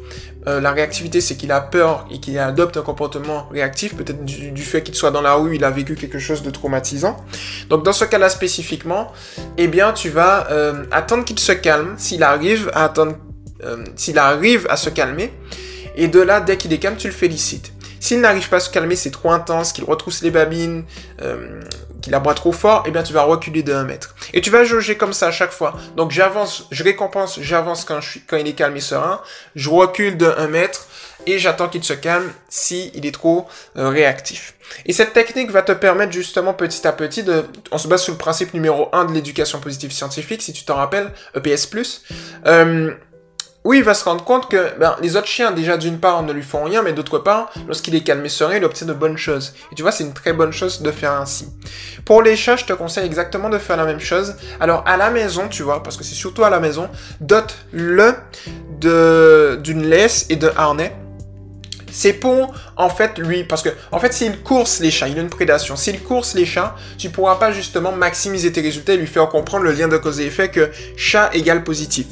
euh, 0.51 0.61
la 0.61 0.73
réactivité, 0.73 1.21
c'est 1.21 1.37
qu'il 1.37 1.53
a 1.53 1.61
peur 1.61 2.07
et 2.11 2.19
qu'il 2.19 2.39
adopte 2.39 2.77
un 2.77 2.83
comportement 2.83 3.49
réactif, 3.51 3.95
peut-être 3.95 4.25
du, 4.25 4.63
fait 4.63 4.83
qu'il 4.83 4.95
soit 4.95 5.11
dans 5.11 5.23
la 5.23 5.35
rue, 5.35 5.55
il 5.55 5.65
a 5.65 5.71
vécu 5.71 5.95
quelque 5.95 6.19
chose 6.19 6.43
de 6.43 6.51
traumatisant. 6.51 7.17
Donc 7.69 7.85
dans 7.85 7.93
ce 7.93 8.05
cas-là 8.05 8.29
spécifiquement, 8.29 9.13
eh 9.59 9.69
bien 9.69 9.93
tu 9.93 10.09
vas 10.09 10.51
euh, 10.51 10.85
attendre 10.91 11.25
qu'il 11.25 11.39
se 11.39 11.53
calme, 11.53 11.95
s'il 11.99 12.23
arrive 12.23 12.71
à 12.75 12.93
euh, 13.63 13.85
s'il 13.95 14.19
arrive 14.19 14.67
à 14.69 14.77
se 14.77 14.91
calmer, 14.91 15.33
et 15.95 16.09
de 16.09 16.21
là, 16.21 16.41
dès 16.41 16.57
qu'il 16.57 16.73
est 16.73 16.79
calme, 16.79 16.97
tu 16.97 17.07
le 17.07 17.13
félicites. 17.13 17.73
S'il 18.01 18.21
n'arrive 18.21 18.49
pas 18.49 18.57
à 18.57 18.61
se 18.61 18.71
calmer, 18.71 18.97
c'est 18.97 19.11
trop 19.11 19.31
intense, 19.31 19.73
qu'il 19.73 19.85
retrousse 19.85 20.23
les 20.23 20.31
babines, 20.31 20.85
euh, 21.21 21.61
qu'il 22.01 22.15
aboie 22.15 22.35
trop 22.35 22.51
fort, 22.51 22.83
eh 22.87 22.91
bien 22.91 23.03
tu 23.03 23.13
vas 23.13 23.23
reculer 23.23 23.63
de 23.63 23.73
1 23.73 23.85
mètre. 23.85 24.15
Et 24.33 24.41
tu 24.41 24.51
vas 24.51 24.65
jauger 24.65 24.97
comme 24.97 25.13
ça 25.13 25.29
à 25.29 25.31
chaque 25.31 25.53
fois. 25.53 25.75
Donc 25.97 26.11
j'avance, 26.11 26.67
je 26.71 26.83
récompense, 26.83 27.39
j'avance 27.41 27.85
quand, 27.85 28.01
quand 28.27 28.39
il 28.39 28.49
est 28.49 28.55
calme 28.55 28.77
et 28.77 28.81
serein, 28.81 29.21
je 29.55 29.69
recule 29.69 30.17
de 30.17 30.27
1 30.27 30.49
mètre 30.49 30.87
et 31.27 31.39
j'attends 31.39 31.69
qu'il 31.69 31.85
se 31.85 31.93
calme 31.93 32.33
si 32.49 32.91
il 32.95 33.05
est 33.05 33.13
trop 33.13 33.47
euh, 33.77 33.91
réactif. 33.91 34.55
Et 34.87 34.95
cette 34.95 35.13
technique 35.13 35.51
va 35.51 35.63
te 35.63 35.73
permettre 35.73 36.13
justement 36.13 36.55
petit 36.55 36.87
à 36.87 36.93
petit 36.93 37.23
de, 37.23 37.45
on 37.71 37.77
se 37.77 37.87
base 37.87 38.03
sur 38.03 38.13
le 38.13 38.19
principe 38.19 38.55
numéro 38.55 38.89
1 38.93 39.07
de 39.07 39.13
l'éducation 39.13 39.61
positive 39.61 39.93
scientifique, 39.93 40.41
si 40.41 40.55
tu 40.55 40.65
t'en 40.65 40.77
rappelles, 40.77 41.13
EPS+, 41.35 41.69
oui, 43.63 43.79
il 43.79 43.85
va 43.85 43.93
se 43.93 44.05
rendre 44.05 44.25
compte 44.25 44.49
que 44.49 44.79
ben, 44.79 44.97
les 45.03 45.17
autres 45.17 45.27
chiens, 45.27 45.51
déjà 45.51 45.77
d'une 45.77 45.99
part, 45.99 46.23
ne 46.23 46.33
lui 46.33 46.43
font 46.43 46.65
rien, 46.65 46.83
mais 46.83 46.95
d'autre 46.95 47.19
part, 47.19 47.51
lorsqu'il 47.67 47.95
est 47.95 48.01
calme 48.01 48.25
et 48.25 48.31
serein, 48.31 48.57
il 48.57 48.65
obtient 48.65 48.87
de 48.87 48.95
bonnes 48.95 49.19
choses. 49.19 49.53
Et 49.71 49.75
tu 49.75 49.83
vois, 49.83 49.93
c'est 49.93 50.05
une 50.05 50.15
très 50.15 50.33
bonne 50.33 50.53
chose 50.53 50.81
de 50.81 50.91
faire 50.91 51.13
ainsi. 51.13 51.47
Pour 52.07 52.23
les 52.23 52.37
chats, 52.37 52.57
je 52.57 52.65
te 52.65 52.73
conseille 52.73 53.05
exactement 53.05 53.51
de 53.51 53.59
faire 53.59 53.77
la 53.77 53.85
même 53.85 54.01
chose. 54.01 54.35
Alors, 54.61 54.83
à 54.87 54.97
la 54.97 55.11
maison, 55.11 55.47
tu 55.49 55.63
vois, 55.63 55.83
parce 55.83 55.99
que 55.99 56.05
c'est 56.05 56.15
surtout 56.15 56.43
à 56.43 56.49
la 56.49 56.59
maison, 56.59 56.89
dote-le 57.21 58.15
d'une 59.59 59.83
laisse 59.83 60.25
et 60.31 60.37
de 60.37 60.51
harnais 60.57 60.97
c'est 61.93 62.13
pour, 62.13 62.53
en 62.77 62.89
fait, 62.89 63.19
lui, 63.19 63.45
parce 63.45 63.63
que, 63.63 63.71
en 63.93 63.99
fait, 63.99 64.13
s'il 64.13 64.39
course 64.41 64.81
les 64.81 64.91
chats, 64.91 65.09
il 65.09 65.19
a 65.19 65.23
une 65.23 65.31
prédation. 65.31 65.77
S'il 65.77 66.01
course 66.03 66.35
les 66.35 66.47
chats, 66.47 66.75
tu 66.99 67.11
pourras 67.11 67.37
pas 67.37 67.53
justement 67.53 67.93
maximiser 67.93 68.53
tes 68.53 68.61
résultats 68.61 68.95
et 68.95 68.97
lui 68.97 69.07
faire 69.07 69.29
comprendre 69.29 69.65
le 69.65 69.73
lien 69.73 69.89
de 69.89 69.97
cause 69.97 70.21
et 70.21 70.27
effet 70.27 70.51
que 70.51 70.71
chat 70.97 71.31
égale 71.35 71.65
positif. 71.65 72.07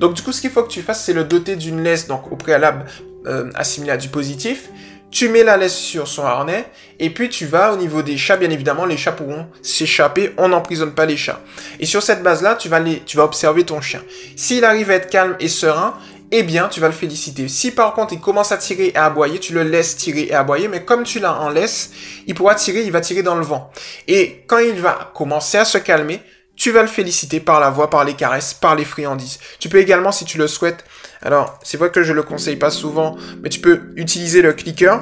Donc, 0.00 0.14
du 0.14 0.22
coup, 0.22 0.32
ce 0.32 0.40
qu'il 0.40 0.50
faut 0.50 0.62
que 0.62 0.72
tu 0.72 0.82
fasses, 0.82 1.04
c'est 1.04 1.12
le 1.12 1.24
doter 1.24 1.56
d'une 1.56 1.82
laisse, 1.82 2.06
donc 2.06 2.30
au 2.30 2.36
préalable 2.36 2.84
euh, 3.26 3.50
assimilé 3.54 3.92
à 3.92 3.96
du 3.96 4.08
positif. 4.08 4.68
Tu 5.12 5.28
mets 5.28 5.44
la 5.44 5.58
laisse 5.58 5.76
sur 5.76 6.08
son 6.08 6.24
harnais 6.24 6.64
et 6.98 7.10
puis 7.10 7.28
tu 7.28 7.44
vas 7.44 7.74
au 7.74 7.76
niveau 7.76 8.00
des 8.00 8.16
chats, 8.16 8.38
bien 8.38 8.48
évidemment, 8.48 8.86
les 8.86 8.96
chats 8.96 9.12
pourront 9.12 9.46
s'échapper, 9.60 10.32
on 10.38 10.48
n'emprisonne 10.48 10.92
pas 10.92 11.04
les 11.04 11.18
chats. 11.18 11.40
Et 11.78 11.84
sur 11.84 12.02
cette 12.02 12.22
base-là, 12.22 12.54
tu 12.54 12.70
vas 12.70 12.80
tu 13.04 13.18
vas 13.18 13.24
observer 13.24 13.64
ton 13.64 13.82
chien. 13.82 14.00
S'il 14.36 14.64
arrive 14.64 14.90
à 14.90 14.94
être 14.94 15.10
calme 15.10 15.36
et 15.38 15.48
serein, 15.48 15.98
eh 16.34 16.42
bien, 16.42 16.68
tu 16.68 16.80
vas 16.80 16.88
le 16.88 16.94
féliciter. 16.94 17.46
Si 17.46 17.70
par 17.70 17.92
contre 17.92 18.14
il 18.14 18.20
commence 18.20 18.52
à 18.52 18.56
tirer 18.56 18.88
et 18.88 18.96
à 18.96 19.04
aboyer, 19.04 19.38
tu 19.38 19.52
le 19.52 19.62
laisses 19.62 19.96
tirer 19.96 20.22
et 20.30 20.34
aboyer, 20.34 20.66
mais 20.66 20.82
comme 20.82 21.04
tu 21.04 21.20
l'as 21.20 21.38
en 21.38 21.50
laisse, 21.50 21.92
il 22.26 22.34
pourra 22.34 22.54
tirer, 22.54 22.82
il 22.82 22.90
va 22.90 23.02
tirer 23.02 23.22
dans 23.22 23.36
le 23.36 23.44
vent. 23.44 23.70
Et 24.08 24.42
quand 24.46 24.58
il 24.58 24.80
va 24.80 25.12
commencer 25.14 25.58
à 25.58 25.66
se 25.66 25.76
calmer, 25.76 26.20
tu 26.56 26.70
vas 26.70 26.82
le 26.82 26.88
féliciter 26.88 27.38
par 27.40 27.60
la 27.60 27.70
voix, 27.70 27.90
par 27.90 28.04
les 28.04 28.14
caresses, 28.14 28.54
par 28.54 28.74
les 28.74 28.84
friandises. 28.84 29.38
Tu 29.58 29.68
peux 29.68 29.78
également, 29.78 30.10
si 30.10 30.24
tu 30.24 30.38
le 30.38 30.48
souhaites, 30.48 30.84
alors 31.20 31.58
c'est 31.62 31.76
vrai 31.76 31.90
que 31.90 32.02
je 32.02 32.12
le 32.12 32.22
conseille 32.22 32.56
pas 32.56 32.70
souvent, 32.70 33.16
mais 33.42 33.50
tu 33.50 33.60
peux 33.60 33.80
utiliser 33.96 34.42
le 34.42 34.54
clicker. 34.54 35.00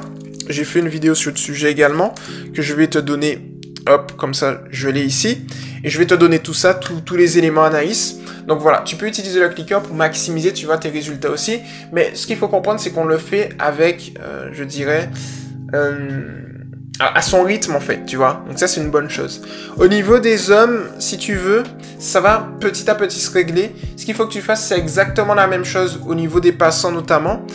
J'ai 0.49 0.65
fait 0.65 0.81
une 0.81 0.89
vidéo 0.89 1.15
sur 1.15 1.31
le 1.31 1.37
sujet 1.37 1.71
également, 1.71 2.13
que 2.55 2.63
je 2.63 2.75
vais 2.75 2.89
te 2.89 2.99
donner, 2.99 3.50
hop, 3.87 4.13
comme 4.17 4.35
ça, 4.35 4.63
je 4.71 4.89
l'ai 4.89 5.05
ici. 5.05 5.47
Et 5.83 5.91
je 5.91 5.99
vais 5.99 6.07
te 6.07 6.15
donner 6.15 6.41
tout 6.41 6.55
ça, 6.55 6.75
tous 6.75 7.17
les 7.17 7.39
éléments 7.39 7.65
Anaïs. 7.65 8.19
Donc 8.47 8.61
voilà, 8.61 8.83
tu 8.85 8.97
peux 8.97 9.07
utiliser 9.07 9.41
le 9.41 9.49
clicker 9.49 9.81
pour 9.83 9.95
maximiser, 9.95 10.53
tu 10.53 10.67
vois, 10.67 10.79
tes 10.79 10.91
résultats 10.91 11.31
aussi. 11.31 11.61
Mais 11.93 12.11
ce 12.15 12.27
qu'il 12.27 12.37
faut 12.37 12.49
comprendre, 12.49 12.81
c'est 12.81 12.91
qu'on 12.91 13.05
le 13.05 13.19
fait 13.19 13.51
avec, 13.59 14.15
euh, 14.21 14.51
je 14.53 14.65
dirais, 14.65 15.09
euh, 15.75 16.41
à 17.01 17.23
son 17.23 17.43
rythme 17.43 17.75
en 17.75 17.81
fait, 17.81 18.05
tu 18.05 18.17
vois. 18.17 18.45
Donc 18.47 18.59
ça, 18.59 18.69
c'est 18.69 18.81
une 18.81 18.91
bonne 18.91 19.09
chose. 19.09 19.43
Au 19.79 19.89
niveau 19.89 20.19
des 20.19 20.51
hommes, 20.51 20.83
si 20.99 21.17
tu 21.17 21.35
veux, 21.35 21.63
ça 21.99 22.21
va 22.21 22.49
petit 22.61 22.91
à 22.91 22.95
petit 22.95 23.19
se 23.19 23.31
régler. 23.31 23.73
Ce 23.97 24.05
qu'il 24.05 24.15
faut 24.15 24.27
que 24.27 24.33
tu 24.33 24.43
fasses, 24.43 24.67
c'est 24.67 24.79
exactement 24.79 25.35
la 25.35 25.47
même 25.47 25.65
chose 25.65 26.01
au 26.07 26.15
niveau 26.15 26.41
des 26.41 26.53
passants 26.53 26.93
notamment. 26.93 27.47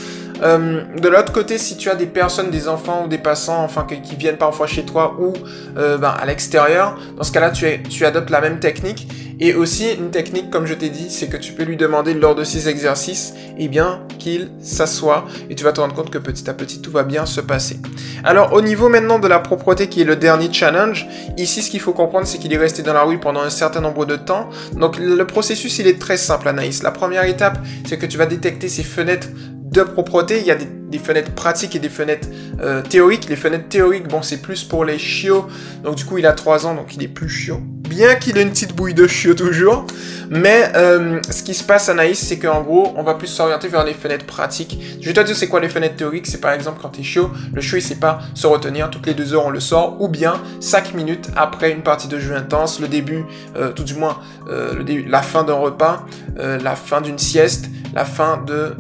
Euh, 0.45 0.83
de 0.97 1.09
l'autre 1.09 1.31
côté, 1.33 1.57
si 1.57 1.75
tu 1.75 1.89
as 1.89 1.95
des 1.95 2.05
personnes, 2.05 2.51
des 2.51 2.67
enfants 2.67 3.05
ou 3.05 3.07
des 3.07 3.17
passants, 3.17 3.63
enfin 3.63 3.85
qui, 3.85 4.15
viennent 4.15 4.37
parfois 4.37 4.67
chez 4.67 4.83
toi 4.83 5.17
ou 5.19 5.33
ben, 5.75 6.09
à 6.09 6.25
l'extérieur, 6.25 6.97
dans 7.17 7.23
ce 7.23 7.31
cas-là, 7.31 7.51
tu, 7.51 8.05
adoptes 8.05 8.29
la 8.29 8.41
même 8.41 8.59
technique. 8.59 9.07
Et 9.39 9.53
aussi, 9.53 9.91
une 9.91 10.11
technique, 10.11 10.49
comme 10.49 10.65
je 10.65 10.73
t'ai 10.73 10.89
dit, 10.89 11.09
c'est 11.09 11.27
que 11.27 11.35
tu 11.35 11.51
peux 11.51 11.63
lui 11.63 11.75
demander 11.75 12.13
lors 12.13 12.35
de 12.35 12.45
ces 12.45 12.69
exercices, 12.69 13.33
eh 13.57 13.67
bien, 13.67 14.01
qu'il 14.17 14.49
s'assoie 14.61 15.25
et 15.49 15.55
tu 15.55 15.63
vas 15.65 15.73
te 15.73 15.81
rendre 15.81 15.93
compte 15.93 16.09
que 16.09 16.17
petit 16.17 16.49
à 16.49 16.53
petit, 16.53 16.81
tout 16.81 16.91
va 16.91 17.03
bien 17.03 17.25
se 17.25 17.41
passer. 17.41 17.77
Alors, 18.23 18.53
au 18.53 18.61
niveau 18.61 18.87
maintenant 18.87 19.19
de 19.19 19.27
la 19.27 19.39
propreté, 19.39 19.87
qui 19.87 20.01
est 20.01 20.05
le 20.05 20.15
dernier 20.15 20.51
challenge, 20.53 21.05
ici, 21.37 21.61
ce 21.61 21.69
qu'il 21.69 21.81
faut 21.81 21.91
comprendre, 21.91 22.25
c'est 22.25 22.37
qu'il 22.37 22.53
est 22.53 22.57
resté 22.57 22.81
dans 22.81 22.93
la 22.93 23.03
rue 23.03 23.19
pendant 23.19 23.41
un 23.41 23.49
certain 23.49 23.81
nombre 23.81 24.05
de 24.05 24.15
temps. 24.15 24.49
Donc, 24.73 24.97
le 24.97 25.27
processus, 25.27 25.79
il 25.79 25.87
est 25.87 25.99
très 25.99 26.17
simple, 26.17 26.47
Anaïs. 26.47 26.81
La 26.81 26.91
première 26.91 27.25
étape, 27.25 27.57
c'est 27.85 27.97
que 27.97 28.05
tu 28.05 28.17
vas 28.17 28.25
détecter 28.25 28.69
ces 28.69 28.83
fenêtres 28.83 29.27
de 29.65 29.81
propreté. 29.81 30.39
Il 30.39 30.45
y 30.45 30.51
a 30.51 30.55
des, 30.55 30.99
fenêtres 30.99 31.33
pratiques 31.33 31.75
et 31.75 31.79
des 31.79 31.89
fenêtres 31.89 32.29
euh, 32.61 32.81
théoriques. 32.81 33.27
Les 33.27 33.35
fenêtres 33.35 33.67
théoriques, 33.67 34.07
bon, 34.07 34.21
c'est 34.21 34.41
plus 34.41 34.63
pour 34.63 34.85
les 34.85 34.97
chiots. 34.97 35.47
Donc, 35.83 35.95
du 35.95 36.05
coup, 36.05 36.17
il 36.17 36.25
a 36.25 36.31
3 36.31 36.65
ans, 36.67 36.73
donc 36.73 36.95
il 36.95 37.03
est 37.03 37.09
plus 37.09 37.27
chiot 37.27 37.59
bien 37.85 38.15
qu'il 38.15 38.37
ait 38.37 38.41
une 38.41 38.49
petite 38.49 38.75
bouille 38.75 38.93
de 38.93 39.07
chiot 39.07 39.33
toujours. 39.33 39.85
Mais 40.29 40.71
euh, 40.75 41.21
ce 41.29 41.43
qui 41.43 41.53
se 41.53 41.63
passe, 41.63 41.87
Anaïs, 41.87 42.19
c'est 42.19 42.39
qu'en 42.39 42.61
gros, 42.61 42.93
on 42.95 43.03
va 43.03 43.13
plus 43.13 43.27
s'orienter 43.27 43.67
vers 43.67 43.83
les 43.83 43.93
fenêtres 43.93 44.25
pratiques. 44.25 44.79
Je 44.99 45.05
vais 45.05 45.13
te 45.13 45.19
dire 45.21 45.35
c'est 45.35 45.47
quoi 45.47 45.59
les 45.59 45.69
fenêtres 45.69 45.95
théoriques? 45.95 46.27
C'est 46.27 46.41
par 46.41 46.51
exemple 46.51 46.79
quand 46.81 46.89
t'es 46.89 47.03
chiot, 47.03 47.31
le 47.53 47.61
chiot 47.61 47.77
il 47.77 47.81
sait 47.81 47.95
pas 47.95 48.19
se 48.33 48.47
retenir, 48.47 48.89
toutes 48.89 49.05
les 49.05 49.13
deux 49.13 49.33
heures 49.33 49.45
on 49.45 49.49
le 49.49 49.59
sort, 49.59 50.01
ou 50.01 50.07
bien 50.07 50.41
5 50.59 50.93
minutes 50.93 51.29
après 51.35 51.71
une 51.71 51.83
partie 51.83 52.07
de 52.07 52.19
jeu 52.19 52.35
intense, 52.35 52.79
le 52.79 52.87
début, 52.87 53.23
euh, 53.55 53.71
tout 53.71 53.83
du 53.83 53.93
moins 53.93 54.19
euh, 54.49 54.73
le 54.73 54.83
début, 54.83 55.07
la 55.07 55.21
fin 55.21 55.43
d'un 55.43 55.53
repas, 55.53 56.05
la 56.35 56.75
fin 56.75 57.01
d'une 57.01 57.19
sieste, 57.19 57.69
la 57.93 58.05
fin 58.05 58.43
de... 58.45 58.75